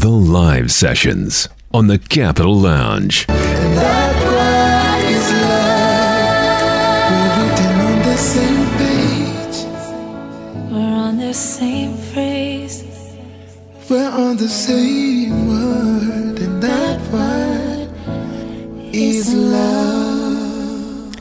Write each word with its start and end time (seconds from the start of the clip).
The 0.00 0.08
live 0.08 0.72
sessions 0.72 1.46
on 1.74 1.86
the 1.88 1.98
Capital 1.98 2.54
Lounge. 2.54 3.26
That 3.26 4.16
word 4.24 5.04
is 5.12 5.30
love. 5.44 6.72
We're 7.12 7.84
on 7.84 7.98
the 8.08 8.16
same 8.16 8.64
page. 8.78 9.56
We're 10.72 10.96
on 10.96 11.18
the 11.18 11.34
same 11.34 11.98
phrase. 11.98 12.82
We're 13.90 14.10
on 14.10 14.38
the 14.38 14.48
same 14.48 15.48
word, 15.48 16.38
and 16.38 16.62
that 16.62 17.00
word 17.12 17.90
is 18.94 19.34
love. 19.34 21.14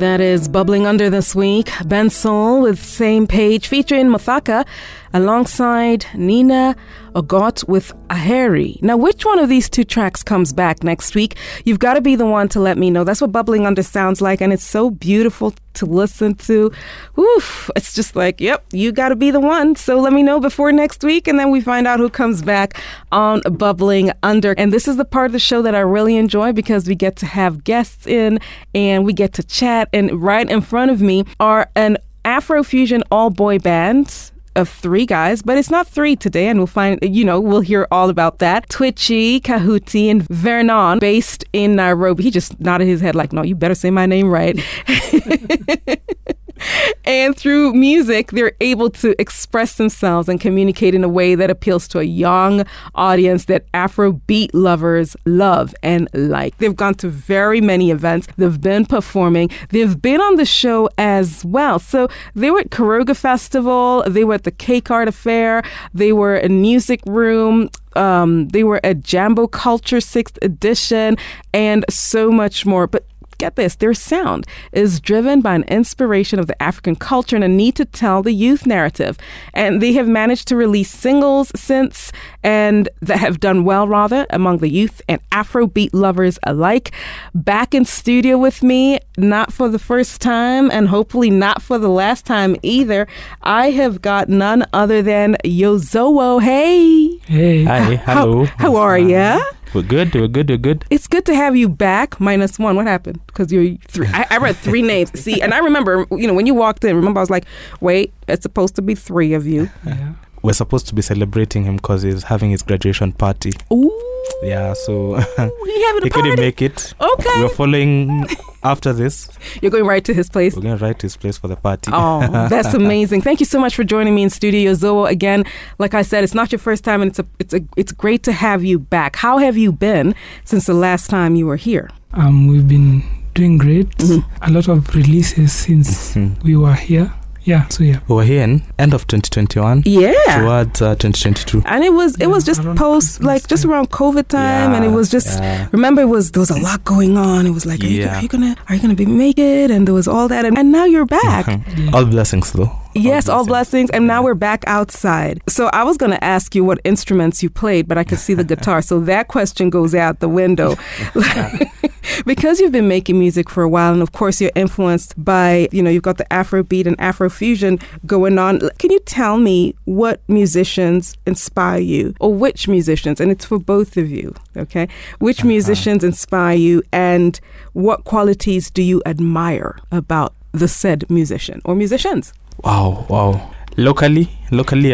That 0.00 0.20
is 0.20 0.48
bubbling 0.48 0.88
under 0.88 1.08
this 1.08 1.36
week. 1.36 1.70
Ben 1.84 2.10
Soul 2.10 2.62
with 2.62 2.84
Same 2.84 3.28
Page 3.28 3.68
featuring 3.68 4.08
Muthaka 4.08 4.66
alongside 5.14 6.06
Nina 6.14 6.74
Ogot 7.18 7.66
with 7.66 7.92
Aheri. 8.10 8.80
Now, 8.80 8.96
which 8.96 9.24
one 9.24 9.40
of 9.40 9.48
these 9.48 9.68
two 9.68 9.82
tracks 9.82 10.22
comes 10.22 10.52
back 10.52 10.84
next 10.84 11.16
week? 11.16 11.36
You've 11.64 11.80
got 11.80 11.94
to 11.94 12.00
be 12.00 12.14
the 12.14 12.24
one 12.24 12.48
to 12.50 12.60
let 12.60 12.78
me 12.78 12.90
know. 12.90 13.02
That's 13.02 13.20
what 13.20 13.32
bubbling 13.32 13.66
under 13.66 13.82
sounds 13.82 14.22
like, 14.22 14.40
and 14.40 14.52
it's 14.52 14.62
so 14.62 14.88
beautiful 14.88 15.52
to 15.74 15.84
listen 15.84 16.36
to. 16.36 16.70
Oof, 17.18 17.70
it's 17.74 17.92
just 17.92 18.14
like, 18.14 18.40
yep, 18.40 18.64
you 18.72 18.92
got 18.92 19.08
to 19.08 19.16
be 19.16 19.32
the 19.32 19.40
one. 19.40 19.74
So 19.74 19.98
let 19.98 20.12
me 20.12 20.22
know 20.22 20.38
before 20.38 20.70
next 20.70 21.02
week, 21.02 21.26
and 21.26 21.40
then 21.40 21.50
we 21.50 21.60
find 21.60 21.88
out 21.88 21.98
who 21.98 22.08
comes 22.08 22.40
back 22.40 22.80
on 23.10 23.40
bubbling 23.50 24.12
under. 24.22 24.52
And 24.52 24.72
this 24.72 24.86
is 24.86 24.96
the 24.96 25.04
part 25.04 25.26
of 25.26 25.32
the 25.32 25.40
show 25.40 25.60
that 25.62 25.74
I 25.74 25.80
really 25.80 26.16
enjoy 26.16 26.52
because 26.52 26.86
we 26.86 26.94
get 26.94 27.16
to 27.16 27.26
have 27.26 27.64
guests 27.64 28.06
in 28.06 28.38
and 28.76 29.04
we 29.04 29.12
get 29.12 29.32
to 29.34 29.42
chat. 29.42 29.88
And 29.92 30.22
right 30.22 30.48
in 30.48 30.60
front 30.60 30.92
of 30.92 31.02
me 31.02 31.24
are 31.40 31.68
an 31.74 31.98
Afrofusion 32.24 33.02
all 33.10 33.30
boy 33.30 33.58
band 33.58 34.30
of 34.58 34.68
three 34.68 35.06
guys, 35.06 35.40
but 35.40 35.56
it's 35.56 35.70
not 35.70 35.86
three 35.86 36.16
today, 36.16 36.48
and 36.48 36.58
we'll 36.58 36.66
find, 36.66 36.98
you 37.02 37.24
know, 37.24 37.40
we'll 37.40 37.60
hear 37.60 37.86
all 37.90 38.10
about 38.10 38.38
that. 38.40 38.68
Twitchy, 38.68 39.40
Kahuti, 39.40 40.10
and 40.10 40.26
Vernon, 40.28 40.98
based 40.98 41.44
in 41.52 41.76
Nairobi. 41.76 42.24
He 42.24 42.30
just 42.30 42.60
nodded 42.60 42.86
his 42.86 43.00
head 43.00 43.14
like, 43.14 43.32
no, 43.32 43.42
you 43.42 43.54
better 43.54 43.74
say 43.74 43.90
my 43.90 44.06
name 44.06 44.28
right. 44.28 44.58
and 47.04 47.36
through 47.36 47.74
music, 47.74 48.30
they're 48.30 48.52
able 48.60 48.90
to 48.90 49.20
express 49.20 49.76
themselves 49.76 50.28
and 50.28 50.40
communicate 50.40 50.94
in 50.94 51.04
a 51.04 51.08
way 51.08 51.34
that 51.34 51.50
appeals 51.50 51.88
to 51.88 51.98
a 51.98 52.04
young 52.04 52.64
audience 52.94 53.46
that 53.46 53.70
Afrobeat 53.72 54.50
lovers 54.52 55.16
love 55.24 55.74
and 55.82 56.08
like. 56.14 56.56
They've 56.58 56.74
gone 56.74 56.94
to 56.96 57.08
very 57.08 57.60
many 57.60 57.90
events, 57.90 58.28
they've 58.36 58.60
been 58.60 58.86
performing, 58.86 59.50
they've 59.70 60.00
been 60.00 60.20
on 60.20 60.36
the 60.36 60.44
show 60.44 60.88
as 60.98 61.44
well. 61.44 61.78
So 61.78 62.08
they 62.34 62.50
were 62.50 62.60
at 62.60 62.70
Koroga 62.70 63.16
Festival, 63.16 64.04
they 64.06 64.24
were 64.24 64.34
at 64.34 64.44
the 64.44 64.50
Cake 64.50 64.90
Art 64.90 65.08
Affair, 65.08 65.62
they 65.94 66.12
were 66.12 66.36
in 66.36 66.60
Music 66.60 67.00
Room. 67.06 67.70
Um, 67.96 68.48
they 68.48 68.62
were 68.62 68.80
at 68.84 69.00
Jambo 69.00 69.48
Culture 69.48 69.96
6th 69.96 70.38
edition 70.42 71.16
and 71.52 71.84
so 71.88 72.30
much 72.30 72.64
more. 72.64 72.86
But 72.86 73.06
get 73.38 73.56
this, 73.56 73.76
their 73.76 73.94
sound 73.94 74.46
is 74.72 75.00
driven 75.00 75.40
by 75.40 75.54
an 75.54 75.62
inspiration 75.64 76.38
of 76.38 76.46
the 76.46 76.60
African 76.62 76.96
culture 76.96 77.36
and 77.36 77.44
a 77.44 77.48
need 77.48 77.76
to 77.76 77.84
tell 77.84 78.22
the 78.22 78.32
youth 78.32 78.66
narrative. 78.66 79.16
And 79.54 79.80
they 79.80 79.92
have 79.94 80.08
managed 80.08 80.48
to 80.48 80.56
release 80.56 80.90
singles 80.90 81.52
since 81.54 82.12
and 82.42 82.88
that 83.00 83.18
have 83.18 83.40
done 83.40 83.64
well, 83.64 83.88
rather, 83.88 84.26
among 84.30 84.58
the 84.58 84.68
youth 84.68 85.00
and 85.08 85.20
Afrobeat 85.30 85.90
lovers 85.92 86.38
alike. 86.42 86.92
Back 87.34 87.74
in 87.74 87.84
studio 87.84 88.38
with 88.38 88.62
me, 88.62 88.98
not 89.16 89.52
for 89.52 89.68
the 89.68 89.78
first 89.78 90.20
time 90.20 90.70
and 90.70 90.88
hopefully 90.88 91.30
not 91.30 91.62
for 91.62 91.78
the 91.78 91.88
last 91.88 92.26
time 92.26 92.56
either, 92.62 93.06
I 93.42 93.70
have 93.70 94.02
got 94.02 94.28
none 94.28 94.66
other 94.72 95.02
than 95.02 95.36
Yozowo. 95.44 96.42
Hey. 96.42 97.16
Hey. 97.26 97.64
Hi, 97.64 97.96
hello. 97.96 98.44
how 98.58 98.76
are 98.76 98.98
ya? 98.98 99.40
We're 99.74 99.82
good, 99.82 100.14
we're 100.14 100.28
good, 100.28 100.48
we're 100.48 100.56
good. 100.56 100.84
It's 100.90 101.06
good 101.06 101.26
to 101.26 101.34
have 101.34 101.54
you 101.56 101.68
back. 101.68 102.20
Minus 102.20 102.58
one. 102.58 102.76
What 102.76 102.86
happened? 102.86 103.20
Because 103.26 103.52
you're 103.52 103.76
three. 103.88 104.08
I, 104.08 104.26
I 104.30 104.36
read 104.38 104.56
three 104.56 104.82
names. 104.94 105.18
See, 105.18 105.40
and 105.42 105.52
I 105.52 105.58
remember, 105.58 106.06
you 106.10 106.26
know, 106.26 106.34
when 106.34 106.46
you 106.46 106.54
walked 106.54 106.84
in, 106.84 106.96
remember 106.96 107.20
I 107.20 107.22
was 107.22 107.30
like, 107.30 107.44
wait, 107.80 108.12
it's 108.28 108.42
supposed 108.42 108.76
to 108.76 108.82
be 108.82 108.94
three 108.94 109.34
of 109.34 109.46
you. 109.46 109.68
Yeah. 109.84 110.14
We're 110.42 110.52
supposed 110.52 110.86
to 110.88 110.94
be 110.94 111.02
celebrating 111.02 111.64
him 111.64 111.76
because 111.76 112.02
he's 112.02 112.22
having 112.24 112.50
his 112.50 112.62
graduation 112.62 113.12
party. 113.12 113.52
Ooh. 113.72 114.17
Yeah, 114.42 114.72
so 114.74 115.14
we 115.62 115.82
having 115.84 116.02
a 116.02 116.06
he 116.06 116.10
couldn't 116.10 116.36
make 116.38 116.62
it. 116.62 116.94
okay. 117.00 117.42
We're 117.42 117.48
following 117.48 118.24
after 118.62 118.92
this. 118.92 119.28
You're 119.62 119.70
going 119.72 119.84
right 119.86 120.04
to 120.04 120.14
his 120.14 120.28
place. 120.28 120.54
We're 120.54 120.62
going 120.62 120.78
right 120.78 120.96
to 120.98 121.04
his 121.06 121.16
place 121.16 121.36
for 121.38 121.48
the 121.48 121.56
party. 121.56 121.90
Oh, 121.92 122.20
that's 122.48 122.72
amazing! 122.82 123.22
Thank 123.22 123.40
you 123.40 123.46
so 123.46 123.58
much 123.58 123.74
for 123.74 123.82
joining 123.84 124.14
me 124.14 124.22
in 124.22 124.30
studio, 124.30 124.72
Zoa. 124.72 125.10
Again, 125.10 125.44
like 125.78 125.94
I 125.94 126.02
said, 126.02 126.22
it's 126.24 126.34
not 126.34 126.52
your 126.52 126.60
first 126.60 126.84
time, 126.84 127.02
and 127.02 127.10
it's 127.10 127.18
a, 127.18 127.26
it's 127.40 127.54
a, 127.54 127.60
it's 127.76 127.90
great 127.92 128.22
to 128.24 128.32
have 128.32 128.64
you 128.64 128.78
back. 128.78 129.16
How 129.16 129.38
have 129.38 129.56
you 129.56 129.72
been 129.72 130.14
since 130.44 130.66
the 130.66 130.74
last 130.74 131.10
time 131.10 131.34
you 131.34 131.46
were 131.46 131.56
here? 131.56 131.90
Um, 132.12 132.46
we've 132.46 132.68
been 132.68 133.02
doing 133.34 133.58
great. 133.58 133.90
Mhm. 133.98 134.24
A 134.42 134.50
lot 134.50 134.68
of 134.68 134.94
releases 134.94 135.52
since 135.52 136.14
Mhm. 136.14 136.42
we 136.44 136.56
were 136.56 136.74
here. 136.74 137.12
Yeah. 137.48 137.66
So 137.68 137.82
yeah. 137.82 138.00
We 138.08 138.14
were 138.14 138.24
here 138.24 138.42
in 138.42 138.62
end 138.78 138.94
of 138.94 139.06
2021 139.06 139.82
Yeah. 139.86 140.12
towards 140.40 140.82
uh, 140.82 140.94
2022. 140.94 141.62
And 141.64 141.82
it 141.82 141.92
was 141.92 142.16
it 142.20 142.26
was 142.26 142.44
just 142.44 142.62
post 142.76 143.08
Christmas 143.08 143.26
like 143.26 143.48
just 143.48 143.64
around 143.64 143.90
COVID 143.90 144.28
time, 144.28 144.72
and 144.74 144.84
it 144.84 144.90
was 144.90 145.10
just 145.10 145.38
yeah. 145.38 145.68
remember 145.72 146.02
it 146.02 146.08
was 146.08 146.32
there 146.32 146.40
was 146.40 146.50
a 146.50 146.60
lot 146.60 146.84
going 146.84 147.16
on. 147.16 147.46
It 147.46 147.50
was 147.50 147.64
like, 147.64 147.82
are, 147.82 147.86
you, 147.86 148.06
are 148.06 148.22
you 148.22 148.28
gonna 148.28 148.56
are 148.68 148.74
you 148.74 148.80
gonna 148.82 148.94
be 148.94 149.06
make 149.06 149.38
it? 149.38 149.70
And 149.70 149.86
there 149.86 149.94
was 149.94 150.08
all 150.08 150.28
that, 150.28 150.44
and, 150.44 150.58
and 150.58 150.72
now 150.72 150.84
you're 150.84 151.06
back. 151.06 151.46
yeah. 151.76 151.90
All 151.94 152.04
blessings 152.04 152.52
though. 152.52 152.70
Yes, 152.94 153.28
all 153.28 153.44
blessings. 153.46 153.46
blessings. 153.46 153.90
And 153.90 154.06
now 154.06 154.22
we're 154.22 154.34
back 154.34 154.64
outside. 154.66 155.40
So 155.48 155.68
I 155.68 155.84
was 155.84 155.96
going 155.96 156.10
to 156.10 156.24
ask 156.24 156.54
you 156.54 156.64
what 156.64 156.80
instruments 156.84 157.42
you 157.42 157.50
played, 157.50 157.86
but 157.86 157.96
I 157.96 158.02
could 158.02 158.18
see 158.18 158.34
the 158.34 158.42
guitar. 158.52 158.82
So 158.82 158.98
that 159.00 159.28
question 159.28 159.70
goes 159.70 159.94
out 159.94 160.18
the 160.18 160.28
window. 160.28 160.74
because 162.24 162.60
you've 162.60 162.72
been 162.72 162.88
making 162.88 163.18
music 163.18 163.48
for 163.50 163.62
a 163.62 163.68
while, 163.68 163.92
and 163.92 164.02
of 164.02 164.12
course 164.12 164.40
you're 164.40 164.52
influenced 164.54 165.22
by, 165.22 165.68
you 165.72 165.82
know, 165.82 165.90
you've 165.90 166.02
got 166.02 166.18
the 166.18 166.26
Afrobeat 166.26 166.86
and 166.86 166.96
Afrofusion 166.98 167.82
going 168.06 168.38
on. 168.38 168.60
Can 168.78 168.90
you 168.90 169.00
tell 169.00 169.38
me 169.38 169.74
what 169.84 170.20
musicians 170.28 171.16
inspire 171.26 171.80
you, 171.80 172.14
or 172.20 172.32
which 172.32 172.68
musicians? 172.68 173.20
And 173.20 173.30
it's 173.30 173.44
for 173.44 173.58
both 173.58 173.96
of 173.96 174.10
you, 174.10 174.34
okay? 174.56 174.88
Which 175.18 175.40
uh-huh. 175.40 175.48
musicians 175.48 176.04
inspire 176.04 176.56
you, 176.56 176.82
and 176.92 177.38
what 177.72 178.04
qualities 178.04 178.70
do 178.70 178.82
you 178.82 179.02
admire 179.06 179.78
about 179.92 180.34
the 180.52 180.68
said 180.68 181.08
musician 181.10 181.60
or 181.64 181.74
musicians? 181.74 182.32
Wow, 182.64 183.06
wow. 183.08 183.54
Locally, 183.76 184.28
locally, 184.50 184.92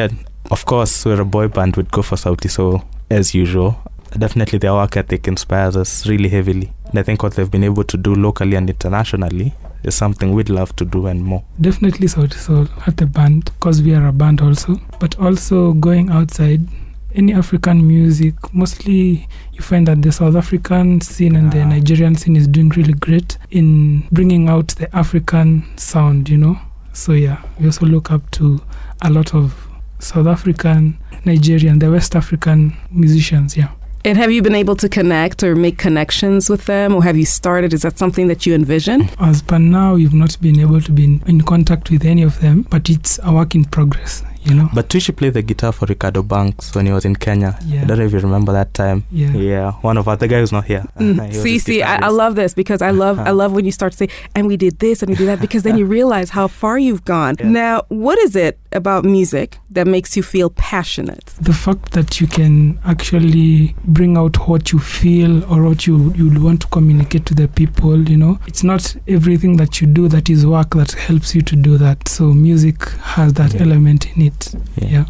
of 0.50 0.64
course, 0.66 1.04
we're 1.06 1.20
a 1.20 1.24
boy 1.24 1.48
band 1.48 1.76
with 1.76 1.90
Go 1.90 2.02
for 2.02 2.16
Sauti, 2.16 2.50
so 2.50 2.82
as 3.10 3.34
usual, 3.34 3.80
definitely 4.18 4.58
their 4.58 4.74
work 4.74 4.96
ethic 4.96 5.26
inspires 5.26 5.76
us 5.76 6.06
really 6.06 6.28
heavily. 6.28 6.72
And 6.94 7.00
I 7.00 7.02
think 7.02 7.24
what 7.24 7.34
they've 7.34 7.50
been 7.50 7.64
able 7.64 7.82
to 7.82 7.96
do 7.96 8.14
locally 8.14 8.54
and 8.54 8.70
internationally 8.70 9.52
is 9.82 9.96
something 9.96 10.32
we'd 10.32 10.48
love 10.48 10.76
to 10.76 10.84
do 10.84 11.08
and 11.08 11.24
more. 11.24 11.42
Definitely 11.60 12.06
so. 12.06 12.28
So 12.28 12.68
at 12.86 12.98
the 12.98 13.06
band, 13.06 13.46
because 13.46 13.82
we 13.82 13.96
are 13.96 14.06
a 14.06 14.12
band 14.12 14.40
also, 14.40 14.80
but 15.00 15.18
also 15.18 15.72
going 15.72 16.10
outside. 16.10 16.68
Any 17.12 17.34
African 17.34 17.84
music, 17.88 18.34
mostly 18.54 19.26
you 19.52 19.60
find 19.60 19.88
that 19.88 20.02
the 20.02 20.12
South 20.12 20.36
African 20.36 21.00
scene 21.00 21.34
and 21.34 21.50
the 21.50 21.62
Ah. 21.62 21.68
Nigerian 21.68 22.14
scene 22.14 22.36
is 22.36 22.46
doing 22.46 22.68
really 22.68 22.92
great 22.92 23.38
in 23.50 24.04
bringing 24.12 24.48
out 24.48 24.68
the 24.76 24.88
African 24.94 25.64
sound, 25.76 26.28
you 26.28 26.38
know. 26.38 26.58
So 26.92 27.12
yeah, 27.12 27.42
we 27.58 27.66
also 27.66 27.86
look 27.86 28.12
up 28.12 28.30
to 28.32 28.60
a 29.02 29.10
lot 29.10 29.34
of 29.34 29.66
South 29.98 30.28
African, 30.28 30.96
Nigerian, 31.24 31.80
the 31.80 31.90
West 31.90 32.14
African 32.14 32.76
musicians. 32.92 33.56
Yeah. 33.56 33.70
And 34.06 34.18
have 34.18 34.30
you 34.30 34.42
been 34.42 34.54
able 34.54 34.76
to 34.76 34.88
connect 34.88 35.42
or 35.42 35.56
make 35.56 35.78
connections 35.78 36.50
with 36.50 36.66
them, 36.66 36.94
or 36.94 37.02
have 37.02 37.16
you 37.16 37.24
started? 37.24 37.72
Is 37.72 37.82
that 37.82 37.98
something 37.98 38.28
that 38.28 38.44
you 38.44 38.54
envision? 38.54 39.08
As 39.18 39.40
per 39.40 39.58
now, 39.58 39.94
we've 39.94 40.12
not 40.12 40.38
been 40.42 40.60
able 40.60 40.82
to 40.82 40.92
be 40.92 41.04
in, 41.04 41.22
in 41.26 41.40
contact 41.40 41.90
with 41.90 42.04
any 42.04 42.22
of 42.22 42.38
them, 42.40 42.66
but 42.68 42.90
it's 42.90 43.18
a 43.22 43.32
work 43.32 43.54
in 43.54 43.64
progress. 43.64 44.22
You 44.44 44.54
know. 44.54 44.68
But 44.74 44.88
Twishi 44.88 45.14
played 45.16 45.34
the 45.34 45.42
guitar 45.42 45.72
for 45.72 45.86
Ricardo 45.86 46.22
Banks 46.22 46.74
when 46.74 46.86
he 46.86 46.92
was 46.92 47.04
in 47.04 47.16
Kenya. 47.16 47.58
Yeah. 47.64 47.82
I 47.82 47.84
don't 47.86 47.98
know 47.98 48.04
if 48.04 48.12
you 48.12 48.18
remember 48.20 48.52
that 48.52 48.74
time. 48.74 49.04
Yeah. 49.10 49.32
Yeah, 49.32 49.72
one 49.82 49.96
of 49.98 50.06
our 50.08 50.16
the 50.16 50.28
guy 50.28 50.40
who's 50.40 50.52
not 50.52 50.64
here. 50.64 50.84
Mm. 50.98 51.28
He 51.32 51.32
see, 51.34 51.58
see, 51.58 51.82
I, 51.82 52.06
I 52.06 52.08
love 52.08 52.34
this 52.36 52.54
because 52.54 52.82
I 52.82 52.90
love, 52.90 53.18
I 53.18 53.22
Uh-huh. 53.22 53.34
love 53.34 53.52
when 53.52 53.64
you 53.64 53.72
start 53.72 53.92
to 53.92 53.98
say, 53.98 54.08
and 54.34 54.46
we 54.46 54.56
did 54.56 54.78
this 54.80 55.02
and 55.02 55.08
we 55.10 55.16
did 55.16 55.28
that, 55.28 55.40
because 55.40 55.62
then 55.62 55.76
you 55.78 55.86
realize 55.86 56.30
how 56.30 56.46
far 56.48 56.78
you've 56.78 57.04
gone. 57.04 57.36
Yeah. 57.40 57.48
Now, 57.48 57.82
what 57.88 58.18
is 58.18 58.36
it 58.36 58.58
about 58.72 59.04
music 59.04 59.58
that 59.70 59.86
makes 59.86 60.16
you 60.16 60.22
feel 60.22 60.50
passionate? 60.50 61.24
the 61.40 61.52
fact 61.52 61.92
that 61.92 62.20
you 62.20 62.26
can 62.26 62.78
actually 62.84 63.74
bring 63.84 64.16
out 64.16 64.48
what 64.48 64.72
you 64.72 64.78
feel 64.78 65.32
or 65.52 65.62
what 65.68 65.86
you 65.86 66.12
you 66.14 66.26
want 66.42 66.60
to 66.60 66.66
communicate 66.68 67.24
to 67.26 67.34
the 67.34 67.46
people 67.60 67.96
you 68.08 68.16
know 68.16 68.38
it's 68.46 68.64
not 68.64 68.82
everything 69.16 69.56
that 69.56 69.80
you 69.80 69.86
do 69.86 70.08
that 70.08 70.28
is 70.30 70.40
work 70.46 70.70
that 70.80 70.92
helps 70.92 71.34
you 71.34 71.42
to 71.42 71.54
do 71.56 71.76
that 71.76 71.98
so 72.08 72.24
music 72.48 72.78
has 73.14 73.32
that 73.34 73.52
Yeah. 73.54 73.62
element 73.66 74.06
in 74.16 74.22
it 74.28 74.33
Yeah. 74.76 74.88
yeah 74.88 75.04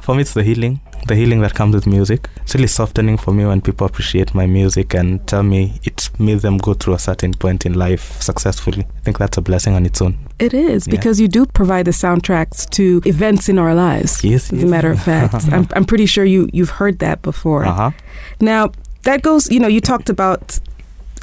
For 0.00 0.14
me, 0.14 0.22
it's 0.22 0.32
the 0.34 0.42
healing. 0.42 0.80
the 1.06 1.14
healing 1.14 1.40
that 1.42 1.54
comes 1.54 1.74
with 1.74 1.86
music. 1.86 2.28
It's 2.42 2.54
really 2.54 2.66
softening 2.68 3.18
for 3.18 3.32
me 3.32 3.44
when 3.46 3.60
people 3.60 3.86
appreciate 3.86 4.34
my 4.34 4.46
music 4.46 4.94
and 4.94 5.20
tell 5.26 5.42
me 5.42 5.72
it 5.84 6.10
made 6.18 6.40
them 6.40 6.58
go 6.58 6.74
through 6.74 6.94
a 6.94 6.98
certain 6.98 7.32
point 7.34 7.64
in 7.66 7.74
life 7.74 8.20
successfully. 8.20 8.84
I 8.98 9.00
think 9.04 9.18
that's 9.18 9.38
a 9.38 9.40
blessing 9.42 9.74
on 9.74 9.86
its 9.86 10.00
own. 10.02 10.14
It 10.38 10.52
is 10.54 10.86
Yeah. 10.86 10.96
because 10.96 11.20
you 11.20 11.28
do 11.28 11.46
provide 11.46 11.84
the 11.84 11.92
soundtracks 11.92 12.68
to 12.70 13.00
events 13.06 13.48
in 13.48 13.58
our 13.58 13.74
lives. 13.74 14.24
Yes, 14.24 14.52
As 14.52 14.58
yes. 14.58 14.62
a 14.62 14.66
matter 14.66 14.90
of 14.90 15.00
fact, 15.02 15.34
I'm, 15.52 15.66
I'm 15.76 15.84
pretty 15.84 16.06
sure 16.06 16.24
you 16.24 16.48
you've 16.52 16.70
heard 16.80 16.98
that 16.98 17.22
before. 17.22 17.64
Uh 17.66 17.72
huh. 17.74 17.90
Now 18.40 18.70
that 19.02 19.22
goes. 19.22 19.50
You 19.52 19.60
know, 19.60 19.68
you 19.68 19.80
talked 19.80 20.10
about. 20.10 20.58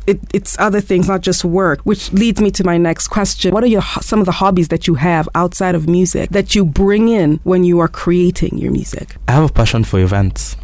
It, 0.07 0.19
it's 0.33 0.57
other 0.59 0.81
things, 0.81 1.07
not 1.07 1.21
just 1.21 1.43
work, 1.43 1.81
which 1.81 2.11
leads 2.13 2.39
me 2.39 2.51
to 2.51 2.63
my 2.63 2.77
next 2.77 3.07
question. 3.07 3.53
What 3.53 3.63
are 3.63 3.67
your 3.67 3.81
some 4.01 4.19
of 4.19 4.25
the 4.25 4.33
hobbies 4.33 4.67
that 4.67 4.87
you 4.87 4.95
have 4.95 5.27
outside 5.33 5.73
of 5.73 5.87
music 5.89 6.29
that 6.29 6.53
you 6.53 6.63
bring 6.65 7.07
in 7.07 7.39
when 7.43 7.63
you 7.63 7.79
are 7.79 7.87
creating 7.87 8.57
your 8.57 8.71
music? 8.71 9.15
I 9.27 9.31
have 9.31 9.49
a 9.49 9.53
passion 9.53 9.83
for 9.83 9.99
events, 9.99 10.57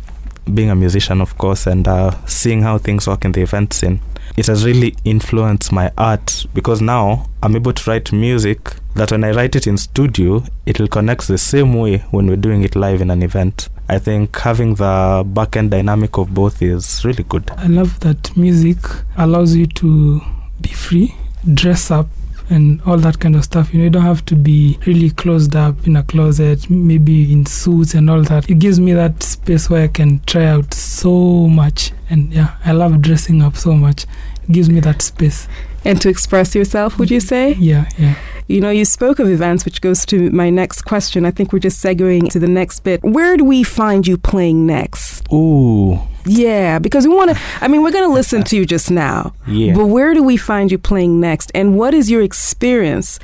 being 0.53 0.69
a 0.69 0.75
musician, 0.75 1.21
of 1.21 1.37
course, 1.37 1.65
and 1.65 1.87
uh, 1.87 2.11
seeing 2.25 2.61
how 2.61 2.77
things 2.77 3.07
work 3.07 3.25
in 3.25 3.31
the 3.31 3.41
event 3.41 3.73
scene. 3.73 3.99
It 4.37 4.47
has 4.47 4.63
really 4.63 4.95
influenced 5.03 5.71
my 5.71 5.91
art 5.97 6.45
because 6.53 6.81
now 6.81 7.27
I'm 7.43 7.55
able 7.55 7.73
to 7.73 7.89
write 7.89 8.13
music 8.13 8.75
that 8.95 9.11
when 9.11 9.23
I 9.23 9.31
write 9.31 9.55
it 9.55 9.67
in 9.67 9.77
studio, 9.77 10.43
it 10.65 10.79
will 10.79 10.87
connect 10.87 11.27
the 11.27 11.37
same 11.37 11.73
way 11.73 11.99
when 12.11 12.27
we're 12.27 12.37
doing 12.37 12.63
it 12.63 12.75
live 12.75 13.01
in 13.01 13.09
an 13.09 13.23
event. 13.23 13.69
I 13.91 13.99
think 13.99 14.37
having 14.37 14.75
the 14.75 15.21
back 15.25 15.57
end 15.57 15.71
dynamic 15.71 16.17
of 16.17 16.33
both 16.33 16.61
is 16.61 17.03
really 17.03 17.25
good. 17.25 17.51
I 17.57 17.67
love 17.67 17.99
that 17.99 18.37
music 18.37 18.77
allows 19.17 19.53
you 19.53 19.67
to 19.67 20.21
be 20.61 20.69
free, 20.69 21.13
dress 21.53 21.91
up, 21.91 22.07
and 22.49 22.81
all 22.83 22.95
that 22.99 23.19
kind 23.19 23.35
of 23.35 23.43
stuff. 23.43 23.73
You 23.73 23.79
know, 23.79 23.83
you 23.83 23.89
don't 23.89 24.03
have 24.03 24.23
to 24.27 24.35
be 24.37 24.79
really 24.85 25.09
closed 25.09 25.57
up 25.57 25.85
in 25.85 25.97
a 25.97 26.03
closet, 26.03 26.69
maybe 26.69 27.33
in 27.33 27.45
suits 27.45 27.93
and 27.93 28.09
all 28.09 28.21
that. 28.23 28.49
It 28.49 28.59
gives 28.59 28.79
me 28.79 28.93
that 28.93 29.21
space 29.23 29.69
where 29.69 29.83
I 29.83 29.87
can 29.89 30.21
try 30.21 30.45
out 30.45 30.73
so 30.73 31.47
much. 31.49 31.91
And 32.09 32.31
yeah, 32.31 32.55
I 32.63 32.71
love 32.71 33.01
dressing 33.01 33.41
up 33.41 33.57
so 33.57 33.73
much. 33.73 34.05
It 34.43 34.53
gives 34.53 34.69
me 34.69 34.79
that 34.79 35.01
space. 35.01 35.49
And 35.83 35.99
to 35.99 36.07
express 36.07 36.55
yourself, 36.55 36.97
would 36.97 37.11
you 37.11 37.19
say? 37.19 37.55
Yeah, 37.55 37.89
yeah. 37.97 38.15
You 38.51 38.61
know, 38.61 38.69
you 38.69 38.85
spoke 38.85 39.19
of 39.19 39.29
events, 39.29 39.63
which 39.65 39.79
goes 39.81 40.05
to 40.07 40.29
my 40.31 40.49
next 40.49 40.81
question. 40.83 41.25
I 41.25 41.31
think 41.31 41.53
we're 41.53 41.59
just 41.59 41.83
segueing 41.83 42.29
to 42.31 42.39
the 42.39 42.47
next 42.47 42.81
bit. 42.81 43.01
Where 43.03 43.37
do 43.37 43.45
we 43.45 43.63
find 43.63 44.05
you 44.05 44.17
playing 44.17 44.65
next? 44.65 45.25
Ooh, 45.31 45.99
Yeah, 46.25 46.77
because 46.79 47.07
we 47.07 47.15
want 47.15 47.31
to, 47.31 47.39
I 47.61 47.67
mean, 47.69 47.81
we're 47.81 47.91
going 47.91 48.07
to 48.09 48.13
listen 48.13 48.43
to 48.43 48.57
you 48.57 48.65
just 48.65 48.91
now. 48.91 49.33
yeah. 49.47 49.73
But 49.73 49.87
where 49.87 50.13
do 50.13 50.21
we 50.21 50.35
find 50.37 50.71
you 50.71 50.77
playing 50.77 51.19
next? 51.19 51.51
And 51.55 51.77
what 51.77 51.93
is 51.93 52.11
your 52.11 52.21
experience 52.21 53.17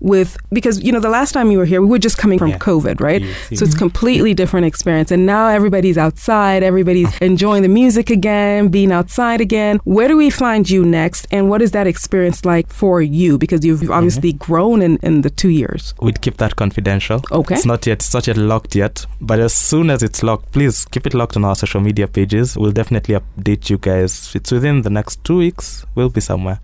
with, 0.00 0.36
because, 0.52 0.82
you 0.82 0.92
know, 0.92 1.00
the 1.00 1.08
last 1.10 1.32
time 1.32 1.50
you 1.50 1.58
were 1.58 1.64
here, 1.64 1.80
we 1.82 1.88
were 1.88 1.98
just 1.98 2.18
coming 2.18 2.38
from 2.38 2.48
Yeah. 2.48 2.58
COVID, 2.58 3.00
right? 3.00 3.22
Yes, 3.22 3.58
So 3.58 3.64
it's 3.64 3.74
completely 3.76 4.34
different 4.34 4.66
experience. 4.66 5.10
And 5.10 5.26
now 5.26 5.48
everybody's 5.48 5.98
outside, 5.98 6.62
everybody's 6.62 7.16
enjoying 7.20 7.62
the 7.62 7.68
music 7.68 8.10
again, 8.10 8.68
being 8.68 8.92
outside 8.92 9.40
again. 9.40 9.78
Where 9.84 10.08
do 10.08 10.16
we 10.16 10.30
find 10.30 10.68
you 10.68 10.84
next? 10.84 11.26
And 11.30 11.48
what 11.50 11.60
is 11.62 11.70
that 11.72 11.86
experience 11.86 12.44
like 12.44 12.72
for 12.72 13.02
you? 13.02 13.36
Because 13.38 13.64
you've 13.64 13.80
Mm-hmm. 13.80 13.92
obviously 13.92 14.32
grown 14.34 14.82
in, 14.82 14.96
in 15.02 15.22
the 15.22 15.30
two 15.30 15.48
years. 15.48 15.94
We'd 16.00 16.20
keep 16.20 16.36
that 16.38 16.56
confidential. 16.56 17.22
Okay. 17.30 17.54
It's 17.54 17.64
not 17.66 17.86
yet 17.86 17.98
it's 18.00 18.14
not 18.14 18.26
yet 18.26 18.36
locked 18.36 18.74
yet. 18.74 19.06
But 19.20 19.40
as 19.40 19.52
soon 19.54 19.90
as 19.90 20.02
it's 20.02 20.22
locked, 20.22 20.52
please 20.52 20.84
keep 20.90 21.06
it 21.06 21.14
locked 21.14 21.36
on 21.36 21.44
our 21.44 21.54
social 21.54 21.80
media 21.80 22.06
pages. 22.08 22.56
We'll 22.56 22.72
definitely 22.72 23.16
update 23.16 23.68
you 23.70 23.78
guys. 23.78 24.32
It's 24.34 24.50
within 24.52 24.82
the 24.82 24.90
next 24.90 25.22
two 25.24 25.36
weeks. 25.38 25.84
We'll 25.94 26.08
be 26.08 26.20
somewhere. 26.20 26.60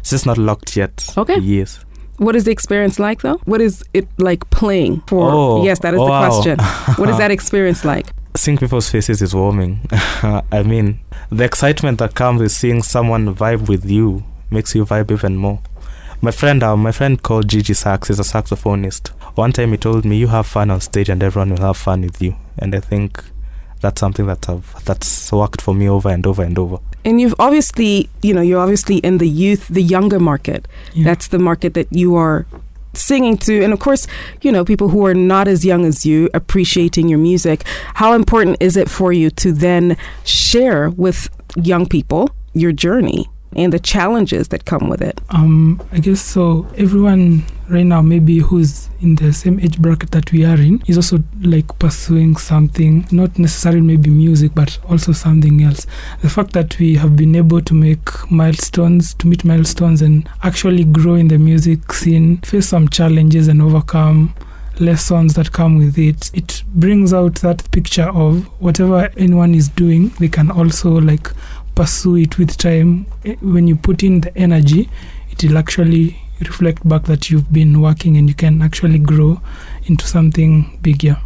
It's 0.00 0.10
just 0.10 0.26
not 0.26 0.38
locked 0.38 0.76
yet. 0.76 1.12
Okay. 1.16 1.38
Yes. 1.38 1.83
What 2.18 2.36
is 2.36 2.44
the 2.44 2.52
experience 2.52 2.98
like 2.98 3.22
though? 3.22 3.40
What 3.44 3.60
is 3.60 3.82
it 3.92 4.06
like 4.18 4.48
playing 4.50 5.02
for? 5.06 5.30
Oh, 5.30 5.64
yes, 5.64 5.80
that 5.80 5.94
is 5.94 6.00
oh, 6.00 6.04
the 6.04 6.10
wow. 6.10 6.28
question. 6.28 6.58
what 6.96 7.08
is 7.08 7.18
that 7.18 7.30
experience 7.38 7.84
like? 7.84 8.06
Seeing 8.36 8.58
people's 8.58 8.88
faces 8.88 9.22
is 9.22 9.34
warming. 9.34 9.80
I 9.92 10.62
mean, 10.64 11.00
the 11.30 11.44
excitement 11.44 11.98
that 11.98 12.14
comes 12.14 12.40
with 12.40 12.52
seeing 12.52 12.82
someone 12.82 13.34
vibe 13.34 13.68
with 13.68 13.84
you 13.84 14.24
makes 14.50 14.74
you 14.74 14.84
vibe 14.84 15.10
even 15.10 15.36
more. 15.36 15.60
My 16.20 16.30
friend, 16.30 16.62
uh, 16.62 16.76
my 16.76 16.92
friend 16.92 17.22
called 17.22 17.48
Gigi 17.48 17.74
Sax 17.74 18.10
is 18.10 18.18
a 18.18 18.22
saxophonist. 18.22 19.08
One 19.36 19.52
time 19.52 19.72
he 19.72 19.76
told 19.76 20.04
me, 20.04 20.16
"You 20.16 20.28
have 20.28 20.46
fun 20.46 20.70
on 20.70 20.80
stage, 20.80 21.08
and 21.08 21.22
everyone 21.22 21.50
will 21.50 21.66
have 21.66 21.76
fun 21.76 22.00
with 22.00 22.22
you." 22.22 22.34
And 22.58 22.74
I 22.74 22.80
think 22.80 23.22
that's 23.80 24.00
something 24.00 24.26
that 24.26 24.48
I've, 24.48 24.84
that's 24.84 25.30
worked 25.30 25.60
for 25.60 25.74
me 25.74 25.88
over 25.88 26.08
and 26.08 26.26
over 26.26 26.42
and 26.42 26.58
over. 26.58 26.78
And 27.04 27.20
you've 27.20 27.34
obviously, 27.38 28.08
you 28.22 28.32
know, 28.32 28.40
you're 28.40 28.60
obviously 28.60 28.98
in 28.98 29.18
the 29.18 29.28
youth, 29.28 29.68
the 29.68 29.82
younger 29.82 30.18
market. 30.18 30.66
Yeah. 30.92 31.04
That's 31.04 31.28
the 31.28 31.38
market 31.38 31.74
that 31.74 31.92
you 31.92 32.16
are 32.16 32.46
singing 32.94 33.36
to. 33.38 33.62
And 33.62 33.72
of 33.72 33.80
course, 33.80 34.06
you 34.40 34.50
know, 34.52 34.64
people 34.64 34.88
who 34.88 35.04
are 35.06 35.14
not 35.14 35.48
as 35.48 35.64
young 35.64 35.84
as 35.84 36.06
you 36.06 36.30
appreciating 36.32 37.08
your 37.08 37.18
music. 37.18 37.64
How 37.94 38.12
important 38.14 38.56
is 38.60 38.76
it 38.76 38.88
for 38.88 39.12
you 39.12 39.30
to 39.30 39.52
then 39.52 39.96
share 40.24 40.90
with 40.90 41.28
young 41.56 41.86
people 41.86 42.30
your 42.52 42.72
journey 42.72 43.28
and 43.56 43.72
the 43.72 43.78
challenges 43.78 44.48
that 44.48 44.64
come 44.64 44.88
with 44.88 45.02
it? 45.02 45.20
Um, 45.30 45.82
I 45.92 45.98
guess 45.98 46.20
so. 46.20 46.66
Everyone 46.76 47.44
right 47.68 47.84
now, 47.84 48.02
maybe 48.02 48.38
who's 48.38 48.88
in 49.00 49.16
the 49.16 49.32
same 49.32 49.60
age 49.60 49.78
bracket 49.80 50.10
that 50.10 50.32
we 50.32 50.44
are 50.44 50.56
in, 50.56 50.82
is 50.86 50.96
also 50.96 51.22
like 51.40 51.78
pursuing 51.78 52.36
something, 52.36 53.06
not 53.10 53.38
necessarily 53.38 53.80
maybe 53.80 54.10
music, 54.10 54.52
but 54.54 54.78
also 54.88 55.12
something 55.12 55.62
else. 55.62 55.86
The 56.22 56.30
fact 56.30 56.52
that 56.52 56.78
we 56.78 56.94
have 56.96 57.16
been 57.16 57.34
able 57.34 57.60
to 57.62 57.74
make 57.74 58.30
milestones, 58.30 59.14
to 59.14 59.26
meet 59.26 59.44
milestones, 59.44 60.02
and 60.02 60.28
actually 60.42 60.84
grow 60.84 61.14
in 61.14 61.28
the 61.28 61.38
music 61.38 61.92
scene, 61.92 62.38
face 62.38 62.68
some 62.68 62.88
challenges, 62.88 63.48
and 63.48 63.62
overcome 63.62 64.34
lessons 64.80 65.34
that 65.34 65.52
come 65.52 65.76
with 65.76 65.96
it 65.96 66.30
it 66.34 66.62
brings 66.74 67.14
out 67.14 67.36
that 67.36 67.70
picture 67.70 68.08
of 68.08 68.44
whatever 68.60 69.08
anyone 69.16 69.54
is 69.54 69.68
doing 69.68 70.08
they 70.18 70.28
can 70.28 70.50
also 70.50 70.90
like 70.90 71.30
pursue 71.74 72.16
it 72.16 72.38
with 72.38 72.56
time 72.56 73.06
Eh, 73.24 73.36
when 73.40 73.66
you 73.68 73.76
put 73.76 74.02
in 74.02 74.20
the 74.20 74.36
energy 74.36 74.88
it 75.30 75.42
will 75.42 75.58
actually 75.58 76.16
reflect 76.40 76.86
back 76.88 77.04
that 77.04 77.30
you've 77.30 77.52
been 77.52 77.80
working 77.80 78.16
and 78.16 78.28
you 78.28 78.34
can 78.34 78.60
actually 78.62 78.98
grow 78.98 79.40
into 79.86 80.06
something 80.06 80.78
bigger 80.82 81.16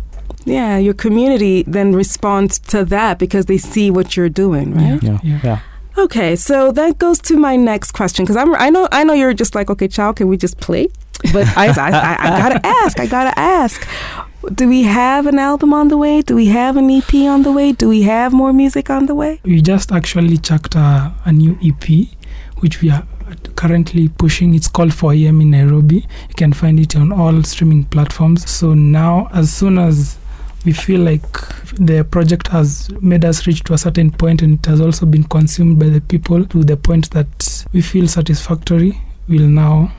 Yeah, 0.44 0.78
your 0.78 0.94
community 0.94 1.64
then 1.66 1.92
responds 1.94 2.58
to 2.72 2.84
that 2.84 3.18
because 3.18 3.46
they 3.46 3.58
see 3.58 3.90
what 3.90 4.16
you're 4.16 4.30
doing, 4.44 4.72
right? 4.74 5.02
Yeah. 5.02 5.18
yeah. 5.22 5.60
Okay, 5.96 6.36
so 6.36 6.72
that 6.72 6.96
goes 6.98 7.18
to 7.28 7.36
my 7.36 7.56
next 7.56 7.92
question 7.92 8.24
because 8.24 8.36
I'm 8.36 8.54
I 8.54 8.70
know 8.70 8.88
I 8.92 9.04
know 9.04 9.14
you're 9.14 9.34
just 9.34 9.54
like 9.54 9.68
okay, 9.70 9.88
child, 9.88 10.16
can 10.16 10.28
we 10.28 10.36
just 10.36 10.56
play? 10.60 10.88
But 11.32 11.46
I, 11.56 11.66
I, 11.68 11.90
I, 11.90 12.12
I 12.26 12.28
gotta 12.42 12.60
ask, 12.84 13.00
I 13.00 13.06
gotta 13.06 13.34
ask. 13.38 13.86
Do 14.54 14.68
we 14.68 14.84
have 14.84 15.26
an 15.26 15.38
album 15.38 15.74
on 15.74 15.88
the 15.88 15.96
way? 15.96 16.22
Do 16.22 16.34
we 16.36 16.46
have 16.46 16.76
an 16.76 16.90
EP 16.90 17.12
on 17.14 17.42
the 17.42 17.50
way? 17.52 17.72
Do 17.72 17.88
we 17.88 18.02
have 18.02 18.32
more 18.32 18.52
music 18.52 18.88
on 18.88 19.06
the 19.06 19.14
way? 19.14 19.40
we 19.44 19.60
just 19.60 19.90
actually 19.92 20.38
chucked 20.38 20.74
a, 20.76 21.12
a 21.24 21.32
new 21.32 21.58
ep 21.62 21.84
which 22.58 22.80
we 22.80 22.90
are 22.90 23.04
currently 23.56 24.08
pushing 24.08 24.54
it's 24.54 24.68
called 24.68 24.90
4am 24.90 25.42
in 25.42 25.50
nairobi 25.50 25.96
you 26.28 26.34
can 26.36 26.52
find 26.52 26.80
it 26.80 26.96
on 26.96 27.12
all 27.12 27.42
streaming 27.42 27.84
platforms 27.84 28.48
so 28.50 28.74
now 28.74 29.28
as 29.34 29.52
soon 29.52 29.78
as 29.78 30.18
we 30.64 30.72
feel 30.72 31.00
like 31.00 31.22
the 31.74 32.04
project 32.10 32.48
has 32.48 32.90
made 33.02 33.24
us 33.24 33.46
reach 33.46 33.62
to 33.64 33.74
a 33.74 33.78
certain 33.78 34.10
point 34.10 34.42
and 34.42 34.58
it 34.58 34.66
has 34.66 34.80
also 34.80 35.04
been 35.06 35.24
consumed 35.24 35.78
by 35.78 35.88
the 35.88 36.00
people 36.00 36.44
to 36.46 36.64
the 36.64 36.76
point 36.76 37.10
that 37.10 37.66
we 37.72 37.80
feel 37.82 38.08
satisfactory 38.08 39.00
we'll 39.28 39.46
now 39.46 39.92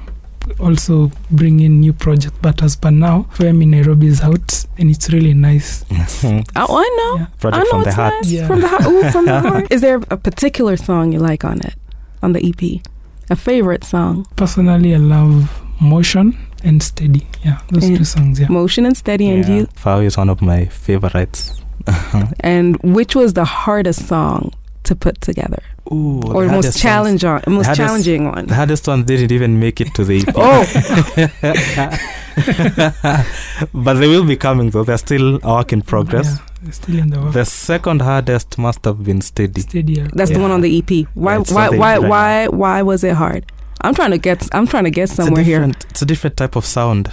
also 0.60 1.12
bring 1.32 1.60
in 1.60 1.80
new 1.80 1.94
projects 1.94 2.38
but 2.42 2.62
as 2.64 2.76
per 2.76 2.92
now 2.92 3.26
4am 3.34 3.62
in 3.64 3.72
nairobi 3.72 4.08
is 4.08 4.22
out 4.22 4.66
and 4.78 4.90
it's 4.92 5.10
really 5.10 5.34
nice 5.34 5.86
Oh, 6.24 6.44
I 6.56 6.88
know. 6.98 7.16
Yeah. 7.20 7.28
I 7.30 7.38
Project 7.40 7.66
know 7.66 7.70
from 7.72 7.84
the 7.84 7.94
heart. 7.94 8.14
nice. 8.16 8.32
Yeah. 8.32 8.48
From 8.48 8.62
the 8.62 8.68
heart. 8.68 8.86
Ooh, 8.88 9.10
from 9.12 9.26
the 9.26 9.40
heart. 9.50 9.72
Is 9.72 9.82
there 9.82 9.96
a 10.10 10.18
particular 10.18 10.78
song 10.78 11.12
you 11.12 11.20
like 11.20 11.44
on 11.44 11.60
it, 11.62 11.76
on 12.24 12.34
the 12.34 12.42
EP? 12.50 12.82
A 13.30 13.36
favorite 13.36 13.84
song? 13.84 14.26
personally 14.36 14.94
i 14.96 14.98
love 14.98 15.50
motion 15.82 16.36
and 16.64 16.82
steady 16.84 17.26
yeah 17.46 17.60
those 17.72 17.90
Yeah. 17.90 17.98
two 17.98 18.06
songs 18.06 18.40
yeah 18.40 18.48
Motion 18.50 18.86
and 18.86 18.98
Steady, 18.98 19.30
and 19.30 19.48
yeah. 19.48 19.56
you. 19.56 19.68
Fao 19.76 20.00
is 20.00 20.18
one 20.18 20.30
of 20.30 20.42
my 20.42 20.66
favorites. 20.66 21.54
And 22.42 22.78
which 22.84 23.16
was 23.16 23.34
the 23.34 23.46
hardest 23.46 24.08
song 24.08 24.52
to 24.90 24.96
put 25.06 25.16
together, 25.22 25.62
Ooh, 25.92 26.22
or 26.36 26.46
the 26.46 26.52
most 26.52 26.80
challenge 26.86 27.24
on, 27.24 27.42
most 27.48 27.68
hardest- 27.68 27.78
challenging 27.82 28.22
one? 28.36 28.46
The 28.48 28.56
hardest 28.62 28.88
one 28.88 29.04
didn't 29.12 29.32
even 29.38 29.52
make 29.60 29.78
it 29.84 29.90
to 29.98 30.04
the 30.10 30.16
EP. 30.22 30.34
Oh, 30.36 30.64
but 33.86 33.94
they 33.96 34.08
will 34.08 34.26
be 34.26 34.36
coming 34.36 34.70
though. 34.72 34.84
They're 34.84 34.98
still 34.98 35.40
a 35.44 35.54
work 35.56 35.74
in 35.74 35.82
progress. 35.82 36.28
Yeah, 36.28 36.46
they're 36.64 36.74
still 36.74 37.00
in 37.00 37.10
the 37.10 37.20
work. 37.22 37.34
The 37.34 37.46
second 37.46 38.02
hardest 38.02 38.58
must 38.58 38.86
have 38.86 39.04
been 39.04 39.22
steady. 39.22 39.62
steady 39.62 39.94
yeah. 39.94 40.08
that's 40.14 40.32
the 40.32 40.40
one 40.40 40.52
on 40.52 40.62
the 40.62 40.72
EP. 40.80 40.92
Why? 41.14 41.38
Yeah, 41.38 41.44
why? 41.58 41.70
the 41.70 41.78
Why? 41.78 41.94
EP 41.96 42.02
right 42.02 42.10
Why? 42.10 42.48
Why 42.48 42.82
was 42.82 43.04
it 43.04 43.16
hard? 43.16 43.44
I'm 43.82 43.94
trying 43.96 44.12
to 44.12 44.18
get. 44.18 44.48
I'm 44.54 44.68
trying 44.68 44.84
to 44.86 44.92
get 44.92 45.04
It's 45.04 45.16
somewhere 45.16 45.44
here. 45.44 45.60
different, 45.60 45.86
it's 45.90 46.02
a 46.02 46.06
different 46.06 46.36
type 46.38 46.56
of 46.56 46.66
sound. 46.66 47.12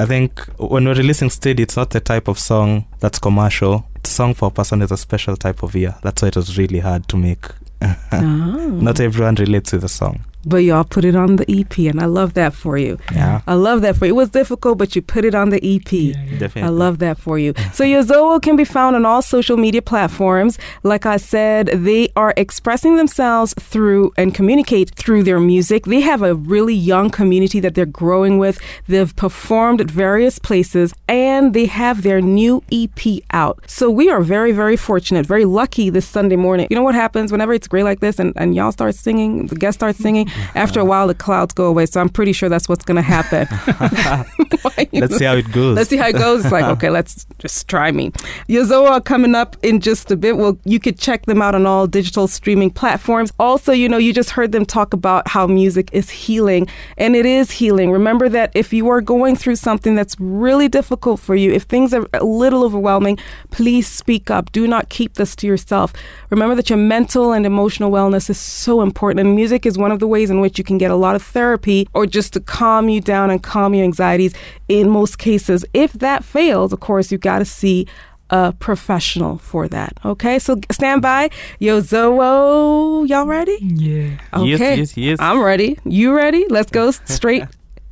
I 0.00 0.06
think 0.06 0.40
when 0.58 0.84
we're 0.86 0.94
releasing 0.94 1.30
steady, 1.30 1.62
it's 1.62 1.76
not 1.76 1.90
the 1.90 2.00
type 2.00 2.28
of 2.28 2.38
song 2.38 2.86
that's 3.00 3.18
commercial. 3.18 3.86
Song 4.06 4.34
for 4.34 4.48
a 4.48 4.50
person 4.50 4.82
is 4.82 4.92
a 4.92 4.96
special 4.96 5.36
type 5.36 5.62
of 5.62 5.74
ear. 5.74 5.94
That's 6.02 6.22
why 6.22 6.28
it 6.28 6.36
was 6.36 6.56
really 6.58 6.80
hard 6.80 7.08
to 7.08 7.16
make. 7.16 7.46
Ah. 8.12 8.20
Not 8.20 9.00
everyone 9.00 9.34
relates 9.34 9.70
to 9.70 9.78
the 9.78 9.88
song. 9.88 10.24
But 10.44 10.58
y'all 10.58 10.84
put 10.84 11.04
it 11.04 11.16
on 11.16 11.36
the 11.36 11.60
EP, 11.60 11.78
and 11.78 12.00
I 12.00 12.06
love 12.06 12.34
that 12.34 12.54
for 12.54 12.76
you. 12.78 12.98
Yeah, 13.12 13.42
I 13.46 13.54
love 13.54 13.82
that 13.82 13.96
for 13.96 14.06
you. 14.06 14.12
It 14.12 14.16
was 14.16 14.30
difficult, 14.30 14.78
but 14.78 14.94
you 14.94 15.02
put 15.02 15.24
it 15.24 15.34
on 15.34 15.50
the 15.50 15.56
EP. 15.56 15.92
Yeah, 15.92 16.22
yeah. 16.24 16.38
definitely. 16.38 16.62
I 16.62 16.68
love 16.68 16.98
that 16.98 17.18
for 17.18 17.38
you. 17.38 17.54
So 17.74 17.82
Yozowo 17.82 18.40
can 18.40 18.54
be 18.54 18.64
found 18.64 18.94
on 18.94 19.04
all 19.04 19.20
social 19.20 19.56
media 19.56 19.82
platforms. 19.82 20.58
Like 20.84 21.06
I 21.06 21.16
said, 21.16 21.66
they 21.66 22.08
are 22.14 22.32
expressing 22.36 22.94
themselves 22.94 23.52
through 23.58 24.12
and 24.16 24.32
communicate 24.32 24.94
through 24.94 25.24
their 25.24 25.40
music. 25.40 25.86
They 25.86 26.00
have 26.00 26.22
a 26.22 26.36
really 26.36 26.74
young 26.74 27.10
community 27.10 27.58
that 27.60 27.74
they're 27.74 27.84
growing 27.84 28.38
with. 28.38 28.60
They've 28.86 29.14
performed 29.16 29.80
at 29.80 29.90
various 29.90 30.38
places 30.38 30.94
and 31.08 31.52
they 31.52 31.66
have 31.66 32.02
their 32.02 32.20
new 32.20 32.62
EP 32.70 33.22
out. 33.32 33.64
So 33.66 33.90
we 33.90 34.08
are 34.08 34.20
very, 34.20 34.52
very 34.52 34.76
fortunate, 34.76 35.26
very 35.26 35.44
lucky 35.44 35.90
this 35.90 36.06
Sunday 36.06 36.36
morning. 36.36 36.68
You 36.70 36.76
know 36.76 36.82
what 36.82 36.94
happens 36.94 37.32
whenever 37.32 37.52
it's 37.52 37.66
great 37.66 37.84
like 37.84 38.00
this 38.00 38.18
and, 38.18 38.32
and 38.36 38.54
y'all 38.54 38.72
start 38.72 38.94
singing, 38.94 39.46
the 39.46 39.56
guests 39.56 39.78
start 39.78 39.96
singing, 39.96 40.30
after 40.54 40.80
a 40.80 40.84
while 40.84 41.06
the 41.06 41.14
clouds 41.14 41.54
go 41.54 41.66
away. 41.66 41.86
So 41.86 42.00
I'm 42.00 42.08
pretty 42.08 42.32
sure 42.32 42.48
that's 42.48 42.68
what's 42.68 42.84
going 42.84 42.96
to 42.96 43.02
happen. 43.02 43.46
Let's 44.92 45.16
see 45.16 45.24
how 45.24 45.36
it 45.36 45.50
goes. 45.52 45.76
Let's 45.76 45.90
see 45.90 45.96
how 45.96 46.08
it 46.08 46.14
goes. 46.14 46.44
It's 46.44 46.52
like, 46.52 46.64
okay, 46.64 46.90
let's 46.90 47.26
just 47.38 47.68
try 47.68 47.90
me. 47.90 48.10
Yozowo 48.48 48.88
are 48.90 49.00
coming 49.00 49.34
up 49.34 49.56
in 49.62 49.80
just 49.80 50.10
a 50.10 50.16
bit. 50.16 50.36
Well, 50.36 50.58
you 50.64 50.80
could 50.80 50.98
check 50.98 51.26
them 51.26 51.42
out 51.42 51.54
on 51.54 51.66
all 51.66 51.86
digital 51.86 52.28
streaming 52.28 52.70
platforms. 52.70 53.32
Also, 53.38 53.72
you 53.72 53.88
know, 53.88 53.98
you 53.98 54.12
just 54.12 54.30
heard 54.30 54.52
them 54.52 54.64
talk 54.64 54.92
about 54.92 55.28
how 55.28 55.46
music 55.46 55.90
is 55.92 56.10
healing, 56.10 56.68
and 56.96 57.14
it 57.16 57.26
is 57.26 57.50
healing. 57.50 57.90
Remember 57.90 58.28
that 58.28 58.50
if 58.54 58.72
you 58.72 58.88
are 58.88 59.00
going 59.00 59.36
through 59.36 59.56
something 59.56 59.94
that's 59.94 60.18
really 60.18 60.68
difficult 60.68 61.20
for 61.20 61.34
you, 61.34 61.52
if 61.52 61.64
things 61.64 61.92
are 61.92 62.06
a 62.14 62.24
little 62.24 62.64
overwhelming, 62.64 63.18
please 63.50 63.86
speak 63.86 64.30
up. 64.30 64.50
Do 64.52 64.66
not 64.66 64.88
keep 64.88 65.14
this 65.14 65.36
to 65.36 65.46
yourself. 65.46 65.92
Remember 66.30 66.54
that 66.54 66.70
your 66.70 66.78
mental 66.78 67.32
and 67.32 67.46
emotional 67.46 67.90
wellness 67.90 68.30
is 68.30 68.38
so 68.38 68.80
important, 68.80 69.20
and 69.20 69.34
music 69.34 69.66
is 69.66 69.76
one 69.76 69.92
of 69.92 69.98
the 69.98 70.08
ways 70.08 70.23
in 70.30 70.40
which 70.40 70.58
you 70.58 70.64
can 70.64 70.78
get 70.78 70.90
a 70.90 70.96
lot 70.96 71.14
of 71.16 71.22
therapy 71.22 71.88
or 71.94 72.06
just 72.06 72.32
to 72.34 72.40
calm 72.40 72.88
you 72.88 73.00
down 73.00 73.30
and 73.30 73.42
calm 73.42 73.74
your 73.74 73.84
anxieties 73.84 74.34
in 74.68 74.88
most 74.90 75.18
cases. 75.18 75.64
If 75.74 75.92
that 75.94 76.24
fails, 76.24 76.72
of 76.72 76.80
course, 76.80 77.10
you've 77.12 77.20
got 77.20 77.38
to 77.40 77.44
see 77.44 77.86
a 78.30 78.52
professional 78.52 79.38
for 79.38 79.68
that. 79.68 79.92
Okay, 80.04 80.38
so 80.38 80.58
stand 80.72 81.02
by. 81.02 81.28
Yo, 81.58 81.80
Zoe, 81.80 83.06
y'all 83.06 83.26
ready? 83.26 83.58
Yeah. 83.60 84.18
Yes, 84.42 84.60
Okay. 84.60 84.76
yes, 84.76 84.96
yes. 84.96 85.18
I'm 85.20 85.42
ready. 85.42 85.78
You 85.84 86.14
ready? 86.16 86.46
Let's 86.48 86.70
go 86.70 86.90
straight 86.90 87.44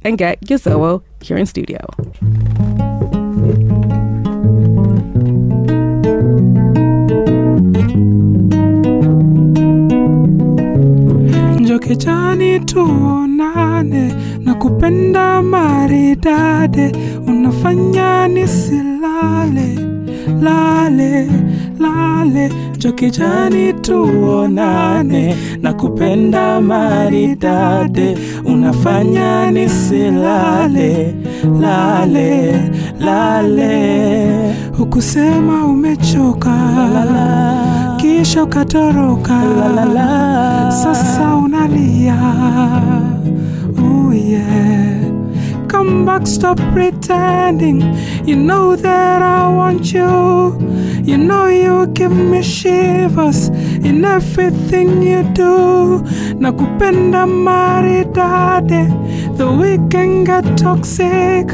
and 0.03 0.17
get 0.19 0.41
Yozowo 0.41 1.03
here 1.21 1.37
in 1.37 1.47
studio. 1.47 1.79
Kupenda 14.83 15.43
maridade, 15.43 16.93
unafanya 17.27 18.29
nisilale 18.29 19.79
lale 20.43 21.29
lale. 21.79 22.51
jokijani 22.79 23.73
tuonane 23.73 25.37
na 25.62 25.73
kupenda 25.73 26.61
maridade, 26.61 28.19
unafanya 28.45 29.51
nisilale 29.51 31.15
lale 31.61 32.61
lale. 33.01 34.55
Hukusema 34.79 35.67
umechoka 35.67 36.57
kisha 37.97 38.43
ukatoroka 38.45 39.43
sasa 40.83 41.37
unalia 41.37 42.22
stop 46.26 46.59
pretending. 46.73 47.81
You 48.26 48.37
know 48.37 48.76
that 48.76 49.23
i 49.23 49.49
want 49.49 49.93
you. 49.93 50.57
You 51.02 51.19
know 51.19 51.47
you 51.47 51.87
give 51.88 52.12
me 52.12 52.43
shivers 52.43 53.49
in 53.49 54.05
everything 54.05 55.02
you 55.02 55.23
do. 55.35 56.02
Nakupenda 56.43 57.26
maridade 57.26 58.88
the 59.37 59.50
weekend 59.50 60.26
got 60.26 60.45
toxic 60.59 61.47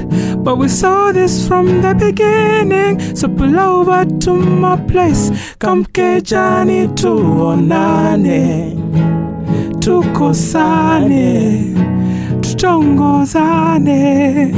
but 0.45 0.57
we 0.57 0.69
saw 0.69 1.13
this 1.13 1.47
from 1.47 1.83
the 1.83 1.95
beginning. 1.95 3.01
So 3.15 3.29
pull 3.29 3.59
over 3.59 4.05
to 4.21 4.33
my 4.35 4.77
place. 4.77 5.31
Come 5.59 5.85
kejani 5.85 6.89
tuonane 6.95 8.77
tukosane 9.81 11.75
tutongozane 12.59 14.53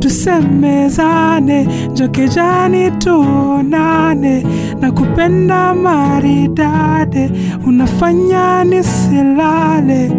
tusemezane 0.00 1.68
njokejani 1.92 2.90
tuonane 2.90 4.44
na 4.80 4.92
kupenda 4.92 5.74
maridade 5.74 7.30
unafanya 7.66 8.64
nisilale 8.64 10.10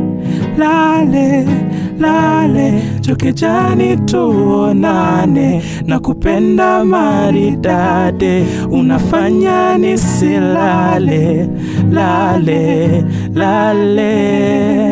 lale 0.57 1.45
lale. 1.99 2.73
Jokejani 3.01 3.97
tuonane 3.97 5.61
na 5.85 5.99
kupenda 5.99 6.85
maridade 6.85 8.45
unafanya 8.71 9.77
nisilale 9.77 11.49
lale 11.91 13.03
lale 13.33 14.88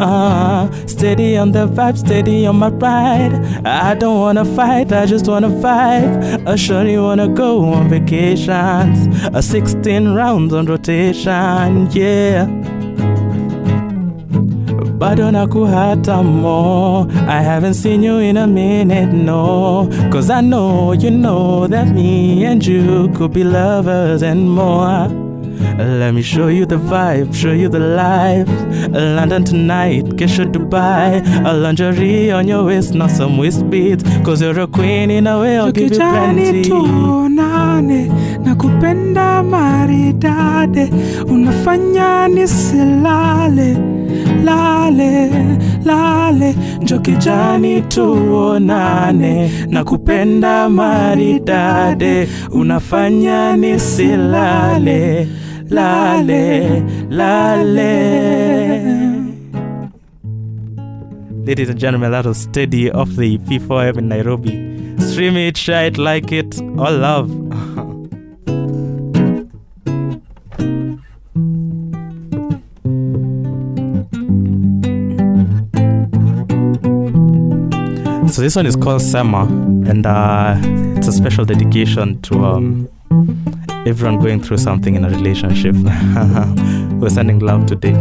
uh, 0.00 0.70
steady 0.86 1.36
on 1.36 1.52
the 1.52 1.66
vibe 1.66 1.98
steady 1.98 2.46
on 2.46 2.56
my 2.56 2.68
ride. 2.68 3.32
I 3.66 3.94
don't 3.94 4.18
wanna 4.18 4.44
fight 4.44 4.92
i 4.92 5.06
just 5.06 5.26
wanna 5.26 5.48
vibe. 5.48 6.46
I 6.46 6.56
surely 6.56 6.98
wanna 6.98 7.28
go 7.28 7.64
on 7.64 7.88
vacations. 7.88 9.08
A 9.34 9.42
16 9.42 10.14
rounds 10.14 10.52
on 10.52 10.66
rotation 10.66 11.88
yeah. 11.92 12.46
Bado 14.98 15.30
nakuhata 15.30 16.24
more 16.24 17.06
I 17.28 17.40
haven't 17.40 17.74
seen 17.74 18.02
you 18.02 18.18
in 18.18 18.36
a 18.36 18.46
minute, 18.46 19.12
no. 19.12 19.88
Cause 20.10 20.28
I 20.30 20.40
know 20.40 20.92
you 20.92 21.10
know 21.10 21.66
that 21.68 21.88
me 21.88 22.44
and 22.44 22.64
you 22.64 23.08
could 23.14 23.32
be 23.32 23.44
lovers 23.44 24.22
and 24.22 24.50
more 24.50 25.27
Let 25.60 26.12
me 26.14 26.22
show 26.22 26.48
you 26.48 26.66
the 26.66 26.76
vibe, 26.76 27.34
show 27.34 27.52
you 27.52 27.68
the 27.68 27.78
life. 27.80 28.48
London 28.92 29.44
tonight, 29.44 30.04
Kesha 30.16 30.44
Dubai. 30.50 31.22
A 31.44 31.52
lingerie 31.52 32.30
on 32.30 32.46
your 32.48 32.64
waist, 32.64 32.94
not 32.94 33.10
some 33.10 33.36
waist 33.38 33.68
beats 33.70 34.02
Cause 34.24 34.40
you're 34.42 34.58
a 34.60 34.66
queen 34.66 35.10
in 35.10 35.26
a 35.26 35.38
way, 35.40 35.58
I'll 35.58 35.72
give 35.72 35.92
you 35.92 35.98
plenty. 35.98 36.62
tuonane 36.64 38.10
na 38.44 38.54
kupenda 38.54 39.42
maridade. 39.42 40.90
Unafanya 41.28 42.28
nisilale 42.28 43.76
lale 44.44 45.30
lale. 45.84 46.54
Njokejani 46.82 47.80
tuonane 47.82 49.50
nakupenda 49.68 50.68
maridade. 50.68 52.28
Unafanya 52.52 53.56
nisilale 53.56 55.28
lale 55.70 56.82
lale 57.08 58.18
Ladies 61.44 61.70
and 61.70 61.80
gentlemen, 61.80 62.10
that 62.10 62.26
was 62.26 62.42
Steady 62.42 62.90
off 62.90 63.08
the 63.10 63.38
P4M 63.38 63.96
in 63.96 64.08
Nairobi. 64.08 64.50
Stream 65.00 65.34
it, 65.38 65.56
share 65.56 65.86
it, 65.86 65.96
like 65.96 66.30
it, 66.30 66.60
all 66.60 66.94
love. 66.94 67.30
So 78.28 78.42
this 78.42 78.54
one 78.54 78.66
is 78.66 78.76
called 78.76 79.00
Summer, 79.00 79.48
and 79.90 80.06
uh, 80.06 80.54
it's 80.96 81.08
a 81.08 81.12
special 81.12 81.44
dedication 81.44 82.20
to 82.22 82.44
um, 82.44 82.88
everyone 83.88 84.18
going 84.18 84.40
through 84.42 84.58
something 84.58 84.94
in 84.96 85.04
a 85.04 85.08
relationship. 85.08 85.74
We're 87.00 87.08
sending 87.08 87.38
love 87.38 87.64
today. 87.66 87.94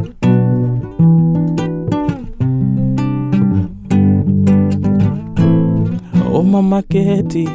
Oh 6.29 6.43
mama 6.43 6.83
Keti, 6.83 7.47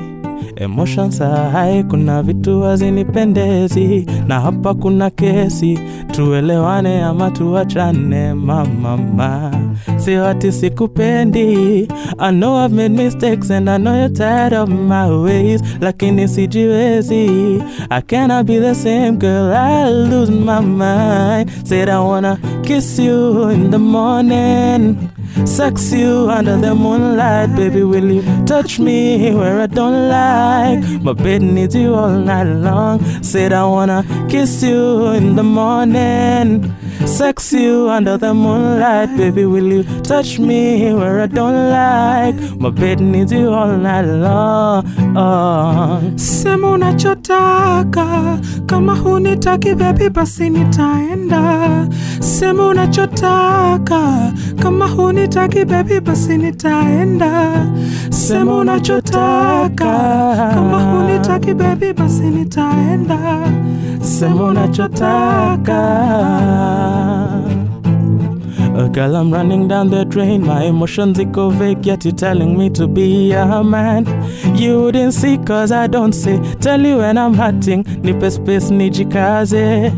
emotions 0.56 1.20
are 1.20 1.82
kuna 1.82 2.22
vitu 2.22 2.62
hazinipendezi 2.62 4.06
na 4.26 4.40
hapa 4.40 4.74
kuna 4.74 5.10
kesi 5.10 5.78
tuelewane 6.12 7.02
ama 7.02 7.30
tuachane 7.30 8.34
mamama 10.02 10.04
sio 10.04 10.26
ati 10.26 10.52
sikupendi 10.52 11.88
i 12.18 12.30
know 12.30 12.64
i've 12.64 12.74
made 12.74 12.88
mistakes 12.88 13.50
and 13.50 13.68
i 13.68 13.78
know 13.78 13.94
you're 13.94 14.14
tired 14.14 14.52
of 14.52 14.68
my 14.68 15.08
ways 15.08 15.60
Like 15.62 15.78
lakini 15.80 16.28
sijiwezi 16.28 17.62
i 17.90 18.02
cannot 18.02 18.46
be 18.46 18.60
the 18.60 18.74
same 18.74 19.12
girl 19.12 19.52
i 19.52 19.90
lose 19.90 20.32
my 20.32 20.60
mind 20.60 21.50
said 21.64 21.88
i 21.88 21.98
wanna 21.98 22.38
kiss 22.62 22.98
you 22.98 23.50
in 23.50 23.70
the 23.70 23.78
morning 23.78 24.96
Sex 25.46 25.92
you 25.92 26.28
under 26.30 26.58
the 26.58 26.74
moonlight, 26.74 27.56
baby. 27.56 27.82
Will 27.82 28.10
you 28.12 28.22
touch 28.44 28.78
me 28.78 29.34
where 29.34 29.60
I 29.62 29.66
don't 29.66 30.08
like? 30.08 31.02
My 31.02 31.14
bed 31.14 31.40
needs 31.42 31.74
you 31.74 31.94
all 31.94 32.10
night 32.10 32.44
long. 32.44 33.00
Said 33.22 33.52
I 33.52 33.64
wanna 33.64 34.04
kiss 34.28 34.62
you 34.62 35.06
in 35.12 35.34
the 35.34 35.42
morning. 35.42 36.74
Sex 37.06 37.52
you 37.52 37.88
under 37.90 38.16
the 38.18 38.32
moonlight, 38.34 39.16
baby. 39.16 39.44
Will 39.44 39.72
you 39.72 39.82
touch 40.02 40.38
me 40.38 40.92
where 40.94 41.20
I 41.20 41.26
don't 41.26 41.70
like? 41.70 42.36
My 42.60 42.70
bed 42.70 43.00
needs 43.00 43.32
you 43.32 43.52
all 43.52 43.76
night 43.76 44.06
long. 44.06 44.84
Sema 46.18 46.70
unachotaka, 46.70 48.38
kama 48.66 48.94
hunitaki 48.96 49.74
baby, 49.74 50.08
basi 50.10 50.50
nitaenda. 50.50 51.86
Sema 52.20 52.66
unachotaka, 52.66 54.32
kama 54.62 54.86
hunitaki 54.88 55.64
baby, 55.64 56.00
basi 56.00 56.38
nitaenda. 56.38 57.66
Sema 58.10 58.56
unachotaka, 58.56 59.70
kama 60.54 60.82
hunitaki 60.82 61.54
baby, 61.54 61.92
basi 61.92 62.22
nitaenda. 62.22 63.18
Sema 64.22 64.44
unachotaka. 64.44 65.80
Girl, 68.92 69.16
I'm 69.16 69.32
running 69.32 69.66
down 69.66 69.90
the 69.90 70.04
drain. 70.04 70.46
My 70.46 70.62
emotions 70.62 71.18
echo 71.18 71.50
vague, 71.50 71.84
yet 71.84 72.04
you're 72.04 72.14
telling 72.14 72.56
me 72.56 72.70
to 72.70 72.86
be 72.86 73.32
a 73.32 73.64
man. 73.64 74.06
You 74.54 74.92
didn't 74.92 75.14
see, 75.14 75.38
cause 75.38 75.72
I 75.72 75.88
don't 75.88 76.12
say. 76.12 76.38
Tell 76.60 76.80
you 76.80 76.98
when 76.98 77.18
I'm 77.18 77.34
hurting, 77.34 77.82
nipe 78.02 78.30
space, 78.30 78.70
nijikaze. 78.70 79.90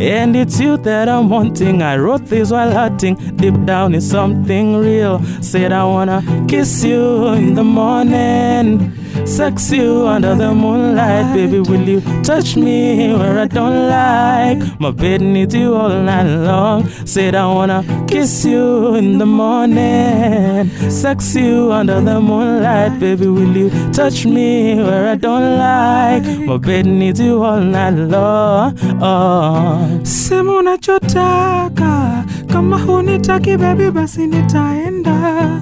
And 0.00 0.36
it's 0.36 0.60
you 0.60 0.76
that 0.76 1.08
I'm 1.08 1.28
wanting. 1.28 1.82
I 1.82 1.96
wrote 1.96 2.26
this 2.26 2.52
while 2.52 2.70
hurting. 2.70 3.16
Deep 3.36 3.64
down 3.64 3.96
is 3.96 4.08
something 4.08 4.76
real. 4.76 5.20
Said 5.40 5.72
I 5.72 5.84
wanna 5.84 6.22
kiss 6.46 6.84
you 6.84 7.32
in 7.32 7.54
the 7.56 7.64
morning. 7.64 9.01
Sex 9.24 9.70
you 9.72 10.06
under 10.06 10.34
the 10.34 10.52
moonlight, 10.54 11.34
baby. 11.34 11.60
Will 11.60 11.88
you 11.88 12.00
touch 12.22 12.56
me 12.56 13.12
where 13.14 13.38
I 13.40 13.46
don't 13.46 13.88
like? 13.88 14.80
My 14.80 14.90
bed 14.90 15.20
needs 15.20 15.54
you 15.54 15.74
all 15.74 15.90
night 16.02 16.26
long. 16.26 16.88
Said 17.06 17.34
I 17.34 17.46
wanna 17.46 17.84
kiss 18.08 18.44
you 18.44 18.94
in 18.96 19.18
the 19.18 19.26
morning. 19.26 20.68
Sex 20.90 21.34
you 21.36 21.72
under 21.72 22.00
the 22.00 22.20
moonlight, 22.20 22.98
baby. 23.00 23.26
Will 23.26 23.56
you 23.56 23.70
touch 23.92 24.26
me 24.26 24.74
where 24.76 25.08
I 25.08 25.14
don't 25.16 25.58
like? 25.58 26.24
My 26.46 26.56
bed 26.56 26.86
needs 26.86 27.20
you 27.20 27.42
all 27.42 27.60
night 27.60 27.94
long. 27.94 28.74
Oh. 29.00 30.00
Sema 30.04 30.52
unachotaka, 30.56 32.24
kama 32.52 32.78
hunitaki 32.78 33.56
baby, 33.56 33.90
basi 33.90 34.26
nitaenda. 34.26 35.60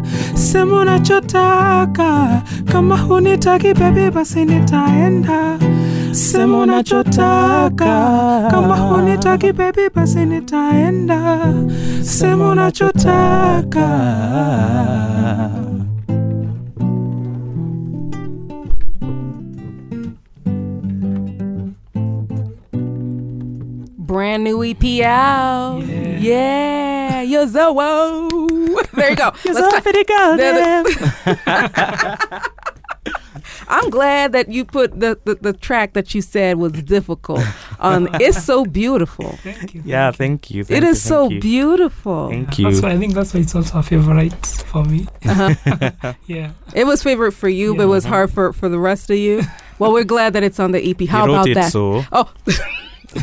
Sema 0.53 0.81
unachotaka, 0.81 2.43
kama 2.73 2.97
hunitaki 2.99 3.75
baby, 3.75 4.11
basi 4.11 4.45
nitaenda. 4.45 5.59
Sema 6.13 6.59
unachotaka, 6.59 8.49
kama 8.51 8.77
hunitaki 8.77 9.53
baby, 9.53 9.89
basi 9.95 10.19
nitaenda. 10.27 11.39
Sema 12.03 12.49
unachotaka. 12.49 13.87
Brand 23.99 24.45
new 24.45 24.63
EP 24.65 24.83
out. 25.05 25.85
Yeah, 26.21 27.23
Yo 27.23 27.47
Zoe. 27.47 28.30
There 28.95 29.11
you 29.11 29.17
go. 29.17 29.33
Let's 29.45 29.83
clap. 29.83 29.85
There 29.85 30.83
the- 30.85 32.51
I'm 33.69 33.89
glad 33.91 34.33
that 34.33 34.49
you 34.51 34.65
put 34.65 34.99
the, 34.99 35.19
the, 35.25 35.37
the 35.37 35.53
track 35.53 35.93
that 35.95 36.15
you 36.15 36.23
said 36.23 36.59
was 36.59 36.73
difficult. 36.73 37.43
Um, 37.79 38.09
it's 38.15 38.45
so 38.45 38.65
beautiful. 38.65 39.31
Thank 39.43 39.75
you. 39.75 39.83
Yeah, 39.85 40.11
thank 40.11 40.51
you. 40.51 40.63
It 40.63 40.67
thank 40.67 40.83
you, 40.85 40.89
is 40.91 41.03
so 41.03 41.29
you. 41.29 41.41
beautiful. 41.41 42.29
Thank 42.31 42.59
you. 42.59 42.71
That's 42.71 42.83
why 42.83 42.91
I 42.91 42.99
think 42.99 43.15
that's 43.15 43.33
why 43.33 43.41
it's 43.41 43.55
also 43.55 43.79
a 43.79 43.83
favorite 43.83 44.35
for 44.67 44.85
me. 44.85 45.07
Uh-huh. 45.25 46.13
Yeah. 46.27 46.53
It 46.75 46.85
was 46.85 47.03
favorite 47.03 47.33
for 47.33 47.49
you, 47.49 47.75
but 47.77 47.85
it 47.85 47.87
was 47.87 48.05
hard 48.05 48.31
for, 48.33 48.53
for 48.53 48.69
the 48.69 48.79
rest 48.79 49.11
of 49.11 49.17
you. 49.17 49.43
Well, 49.79 49.93
we're 49.93 50.05
glad 50.05 50.35
that 50.35 50.43
it's 50.43 50.61
on 50.61 50.73
the 50.73 50.91
EP. 50.91 51.09
How 51.09 51.27
you 51.27 51.33
wrote 51.33 51.35
about 51.35 51.49
it, 51.49 51.55
that? 51.55 51.73
so 51.73 52.05
Oh, 52.13 52.31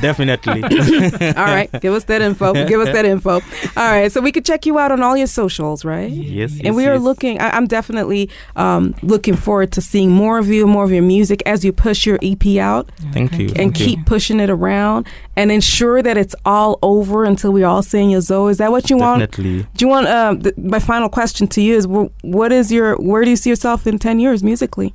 definitely. 0.01 0.63
all 0.63 1.45
right. 1.45 1.69
Give 1.81 1.93
us 1.93 2.03
that 2.05 2.21
info. 2.21 2.53
Give 2.67 2.79
us 2.79 2.89
that 2.93 3.05
info. 3.05 3.33
All 3.33 3.41
right. 3.75 4.11
So 4.11 4.21
we 4.21 4.31
could 4.31 4.45
check 4.45 4.65
you 4.65 4.77
out 4.79 4.91
on 4.91 5.01
all 5.03 5.15
your 5.17 5.27
socials, 5.27 5.83
right? 5.85 6.09
yes, 6.09 6.51
yes. 6.53 6.61
and 6.65 6.75
we 6.75 6.85
are 6.87 6.93
yes. 6.95 7.01
looking 7.01 7.39
I, 7.39 7.49
i'm 7.51 7.67
definitely 7.67 8.29
um, 8.55 8.93
looking 9.01 9.35
forward 9.35 9.71
to 9.73 9.81
seeing 9.81 10.11
more 10.11 10.37
of 10.37 10.47
you 10.47 10.67
more 10.67 10.83
of 10.83 10.91
your 10.91 11.01
music 11.03 11.41
as 11.45 11.63
you 11.65 11.71
push 11.73 12.05
your 12.05 12.19
ep 12.21 12.45
out 12.57 12.89
Thank 13.11 13.33
you. 13.37 13.47
and 13.47 13.55
Thank 13.55 13.79
you. 13.79 13.85
keep 13.85 14.05
pushing 14.05 14.39
it 14.39 14.49
around 14.49 15.07
and 15.35 15.51
ensure 15.51 16.01
that 16.01 16.17
it's 16.17 16.35
all 16.45 16.79
over 16.81 17.23
until 17.23 17.51
we 17.51 17.63
all 17.63 17.81
sing 17.83 18.09
your 18.09 18.21
zoe 18.21 18.51
is 18.51 18.57
that 18.57 18.71
what 18.71 18.89
you 18.89 18.97
want 18.97 19.19
Definitely. 19.19 19.67
do 19.75 19.85
you 19.85 19.89
want 19.89 20.07
um, 20.07 20.41
th- 20.41 20.57
my 20.57 20.79
final 20.79 21.09
question 21.09 21.47
to 21.47 21.61
you 21.61 21.75
is 21.75 21.87
what 21.87 22.51
is 22.51 22.71
your 22.71 22.95
where 22.97 23.23
do 23.23 23.29
you 23.29 23.35
see 23.35 23.49
yourself 23.49 23.87
in 23.87 23.97
10 23.99 24.19
years 24.19 24.43
musically 24.43 24.93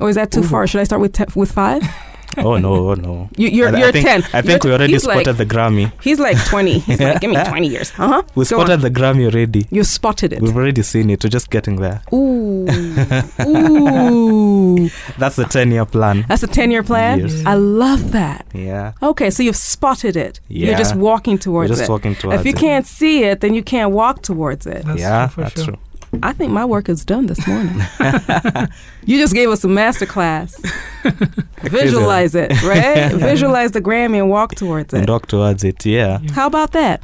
or 0.00 0.08
is 0.08 0.16
that 0.16 0.30
too 0.30 0.40
Ooh. 0.40 0.44
far 0.44 0.66
should 0.66 0.80
i 0.80 0.84
start 0.84 1.00
with 1.02 1.12
te- 1.12 1.24
with 1.34 1.50
five 1.52 1.82
Oh 2.38 2.56
no, 2.58 2.90
oh 2.90 2.94
no. 2.94 3.28
you, 3.36 3.48
you're, 3.48 3.74
I, 3.74 3.78
you're 3.78 3.88
I 3.88 3.92
think, 3.92 4.06
10 4.06 4.22
I 4.32 4.42
think 4.42 4.64
You're 4.64 4.72
we 4.72 4.76
already 4.76 4.98
spotted 4.98 5.26
like, 5.26 5.36
the 5.36 5.46
Grammy. 5.46 5.92
he's 6.02 6.18
like 6.18 6.36
20 6.46 6.78
he's 6.80 7.00
like 7.00 7.20
give 7.20 7.30
me 7.30 7.36
20 7.48 7.68
years 7.68 7.92
uh-huh 7.98 8.22
We 8.34 8.44
Go 8.44 8.58
on. 8.60 8.66
spotted 8.66 8.80
the 8.82 8.90
Grammy 8.90 9.24
already. 9.32 9.66
you 9.70 9.84
spotted 9.84 10.32
it 10.32 10.40
We've 10.42 10.56
already 10.56 10.82
seen 10.82 11.10
it. 11.10 11.22
We're 11.22 11.30
just 11.30 11.50
getting 11.50 11.76
there. 11.76 12.02
ooh 12.12 12.66
ooh 13.46 14.88
That's 15.18 15.36
the 15.36 15.44
10 15.44 15.70
year 15.70 15.84
plan. 15.86 16.24
That's 16.28 16.42
a 16.42 16.46
10 16.46 16.70
year 16.70 16.82
plan? 16.82 17.20
Yes. 17.20 17.42
I 17.46 17.54
love 17.54 18.12
that. 18.12 18.46
Yeah. 18.52 18.92
Okay, 19.02 19.30
so 19.30 19.42
you've 19.42 19.56
spotted 19.56 20.16
it. 20.16 20.40
Yeah. 20.48 20.68
You're 20.68 20.78
just 20.78 20.94
Yeah. 20.94 21.00
walking 21.00 21.34
We're 21.34 21.38
towards 21.38 21.70
just 21.70 21.82
it. 21.82 21.88
walking 21.88 22.14
towards 22.16 22.40
if 22.40 22.46
you 22.46 22.52
it. 22.52 22.58
can't 22.58 22.86
see 22.86 23.24
it, 23.24 23.40
then 23.40 23.54
you 23.54 23.62
can't 23.62 23.92
walk 23.92 24.22
towards 24.22 24.66
it. 24.66 24.84
That's 24.84 25.00
yeah, 25.00 25.26
true 25.26 25.34
for 25.34 25.40
that's 25.42 25.54
sure. 25.54 25.64
true. 25.74 25.78
I 26.22 26.32
think 26.32 26.52
my 26.52 26.64
work 26.64 26.88
is 26.88 27.04
done 27.04 27.26
this 27.26 27.46
morning. 27.46 27.80
you 29.04 29.18
just 29.18 29.34
gave 29.34 29.50
us 29.50 29.64
a 29.64 29.68
master 29.68 30.06
class. 30.06 30.60
Visualize 31.62 32.34
it, 32.34 32.50
right? 32.62 33.12
Visualize 33.12 33.72
the 33.72 33.80
Grammy 33.80 34.18
and 34.18 34.30
walk 34.30 34.54
towards 34.54 34.94
And 34.94 35.04
it. 35.04 35.10
walk 35.10 35.26
towards 35.26 35.64
it. 35.64 35.84
Yeah. 35.84 36.18
How 36.32 36.46
about 36.46 36.72
that? 36.72 37.02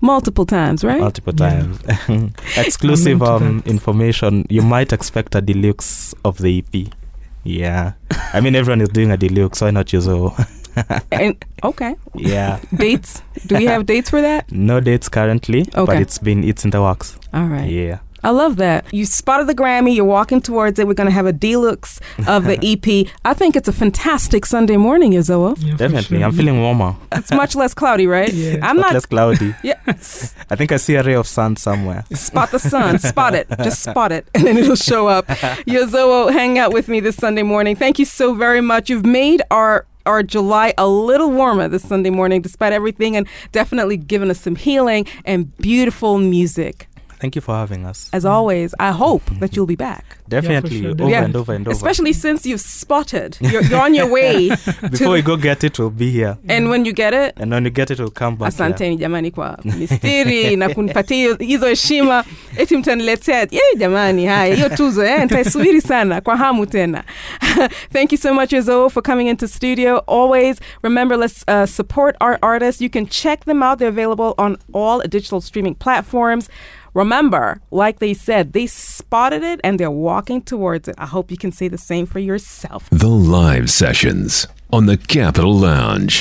Multiple 0.00 0.46
times, 0.46 0.84
right? 0.84 1.00
Multiple 1.00 1.34
Yeah. 1.36 1.66
times. 2.08 2.32
Exclusive 2.56 3.22
um, 3.22 3.62
information. 3.66 4.46
You 4.48 4.62
might 4.62 4.92
expect 4.92 5.34
a 5.34 5.40
deluxe 5.40 6.14
of 6.24 6.38
the 6.38 6.58
EP. 6.58 6.88
Yeah. 7.44 7.92
I 8.32 8.40
mean, 8.40 8.54
everyone 8.54 8.80
is 8.80 8.88
doing 8.88 9.10
a 9.10 9.16
deluxe. 9.16 9.60
Why 9.60 9.70
not 9.70 9.92
use 9.92 10.08
all? 10.08 10.36
And 11.12 11.36
okay, 11.62 11.96
Yeah. 12.14 12.58
dates. 12.74 13.22
Do 13.46 13.56
we 13.56 13.66
have 13.66 13.84
dates 13.86 14.08
for 14.10 14.20
that? 14.22 14.50
No 14.50 14.80
dates 14.80 15.08
currently, 15.08 15.66
but 15.74 16.00
it's 16.00 16.18
been 16.18 16.44
it's 16.44 16.64
in 16.64 16.70
the 16.70 16.80
works. 16.80 17.16
All 17.34 17.44
right. 17.46 17.68
Yeah. 17.70 17.98
I 18.22 18.30
love 18.30 18.56
that. 18.56 18.92
You 18.92 19.04
spotted 19.04 19.46
the 19.48 19.54
Grammy, 19.54 19.94
you're 19.96 20.04
walking 20.04 20.40
towards 20.40 20.78
it. 20.78 20.86
We're 20.86 20.94
going 20.94 21.08
to 21.08 21.12
have 21.14 21.26
a 21.26 21.32
deluxe 21.32 22.00
of 22.28 22.44
the 22.44 22.58
EP. 22.62 23.12
I 23.24 23.34
think 23.34 23.56
it's 23.56 23.68
a 23.68 23.72
fantastic 23.72 24.46
Sunday 24.46 24.76
morning, 24.76 25.12
Yozowo. 25.12 25.56
Yeah, 25.58 25.74
Definitely. 25.76 26.18
sure. 26.18 26.26
I'm 26.26 26.32
feeling 26.32 26.60
warmer. 26.60 26.94
It's 27.12 27.30
much 27.32 27.54
less 27.54 27.74
cloudy, 27.74 28.06
right? 28.06 28.32
Yeah. 28.42 28.58
I'm 28.62 28.76
not. 28.76 28.92
less 28.94 29.06
cloudy. 29.06 29.54
Yeah. 29.62 29.74
I 29.86 30.56
think 30.56 30.72
I 30.72 30.76
see 30.76 30.94
a 30.96 31.02
ray 31.02 31.14
of 31.14 31.26
sun 31.26 31.56
somewhere. 31.56 32.04
Spot 32.12 32.50
the 32.50 32.58
sun. 32.58 32.98
Spot 32.98 33.34
it. 33.34 33.46
Just 33.62 33.82
spot 33.82 34.10
it. 34.12 34.26
And 34.34 34.44
then 34.46 34.56
it'll 34.56 34.74
show 34.76 35.06
up. 35.06 35.26
Yozowo, 35.66 36.32
hang 36.32 36.58
out 36.58 36.72
with 36.72 36.88
me 36.88 37.00
this 37.00 37.16
Sunday 37.16 37.42
morning. 37.42 37.76
Thank 37.76 37.98
you 37.98 38.04
so 38.04 38.34
very 38.34 38.60
much. 38.60 38.90
You've 38.90 39.06
made 39.06 39.42
our 39.50 39.86
our 40.04 40.22
July 40.24 40.74
a 40.78 40.88
little 40.88 41.30
warmer 41.30 41.68
this 41.68 41.86
Sunday 41.86 42.10
morning, 42.10 42.40
despite 42.42 42.72
everything, 42.72 43.16
and 43.16 43.26
definitely 43.52 43.96
given 43.96 44.30
us 44.30 44.40
some 44.40 44.56
healing 44.56 45.06
and 45.24 45.56
beautiful 45.58 46.18
music. 46.18 46.88
Thank 47.22 47.36
you 47.36 47.40
for 47.42 47.54
having 47.54 47.86
us. 47.86 48.08
As 48.12 48.24
always, 48.24 48.74
I 48.80 48.90
hope 48.90 49.22
that 49.40 49.54
you'll 49.54 49.66
be 49.66 49.76
back. 49.76 50.04
Definitely 50.28 50.82
sure, 50.82 50.90
over 50.90 51.08
Yeah. 51.08 51.24
and 51.24 51.36
over 51.36 51.54
and 51.54 51.68
over. 51.68 51.76
Especially 51.76 52.12
since 52.12 52.44
you've 52.48 52.60
spotted. 52.60 53.36
You're, 53.40 53.62
you're 53.62 53.80
on 53.80 53.94
your 53.94 54.08
way. 54.10 54.48
Before 54.90 55.12
we 55.12 55.22
go 55.22 55.36
get 55.36 55.62
it, 55.62 55.78
we'll 55.78 55.90
be 55.90 56.10
here. 56.10 56.36
and 56.48 56.68
when 56.68 56.84
you 56.84 56.92
get 56.92 57.14
it, 57.14 57.34
And 57.36 57.50
when 57.52 57.64
you 57.64 57.70
get 57.70 57.90
it, 57.92 57.98
we'll 58.00 58.10
come 58.10 58.34
back. 58.36 58.52
here. 58.52 58.64
asanteni 58.64 58.96
jamani 58.96 59.30
kwa 59.30 59.58
mistiri 59.64 60.56
na 60.60 60.68
kunipatia 60.68 61.16
hiyo- 61.16 61.36
hizo 61.36 61.66
heshima 61.66 62.24
eti 62.56 62.76
mtaniletea 62.76 63.38
ye 63.40 63.60
jamani 63.78 64.26
haya 64.26 64.54
hiyo 64.54 64.68
tuzo 64.68 65.04
eh, 65.04 65.20
nitaisubiri 65.20 65.80
sana 65.80 66.20
kwa 66.20 66.36
hamu 66.36 66.66
tena 66.66 67.04
thank 67.92 68.12
you 68.12 68.18
so 68.18 68.34
much 68.34 68.52
Rizzo 68.52 68.90
for 68.90 69.02
coming 69.02 69.28
into 69.28 69.48
studio 69.48 69.98
always 70.06 70.56
remember 70.82 71.18
let's 71.18 71.44
uh, 71.48 71.64
support 71.64 72.16
our 72.20 72.38
artists 72.42 72.80
you 72.82 72.90
can 72.90 73.06
check 73.06 73.44
them 73.44 73.62
out 73.62 73.78
they're 73.78 73.92
available 74.02 74.34
on 74.38 74.56
all 74.74 75.08
digital 75.08 75.40
streaming 75.40 75.74
platforms 75.74 76.48
Remember, 76.94 77.62
like 77.70 78.00
they 78.00 78.12
said, 78.12 78.52
they 78.52 78.66
spotted 78.66 79.42
it 79.42 79.60
and 79.64 79.80
they're 79.80 79.90
walking 79.90 80.42
towards 80.42 80.88
it. 80.88 80.94
I 80.98 81.06
hope 81.06 81.30
you 81.30 81.38
can 81.38 81.50
say 81.50 81.68
the 81.68 81.78
same 81.78 82.04
for 82.04 82.18
yourself. 82.18 82.90
The 82.90 83.08
live 83.08 83.70
sessions 83.70 84.46
on 84.70 84.84
the 84.84 84.98
Capital 84.98 85.54
Lounge. 85.54 86.20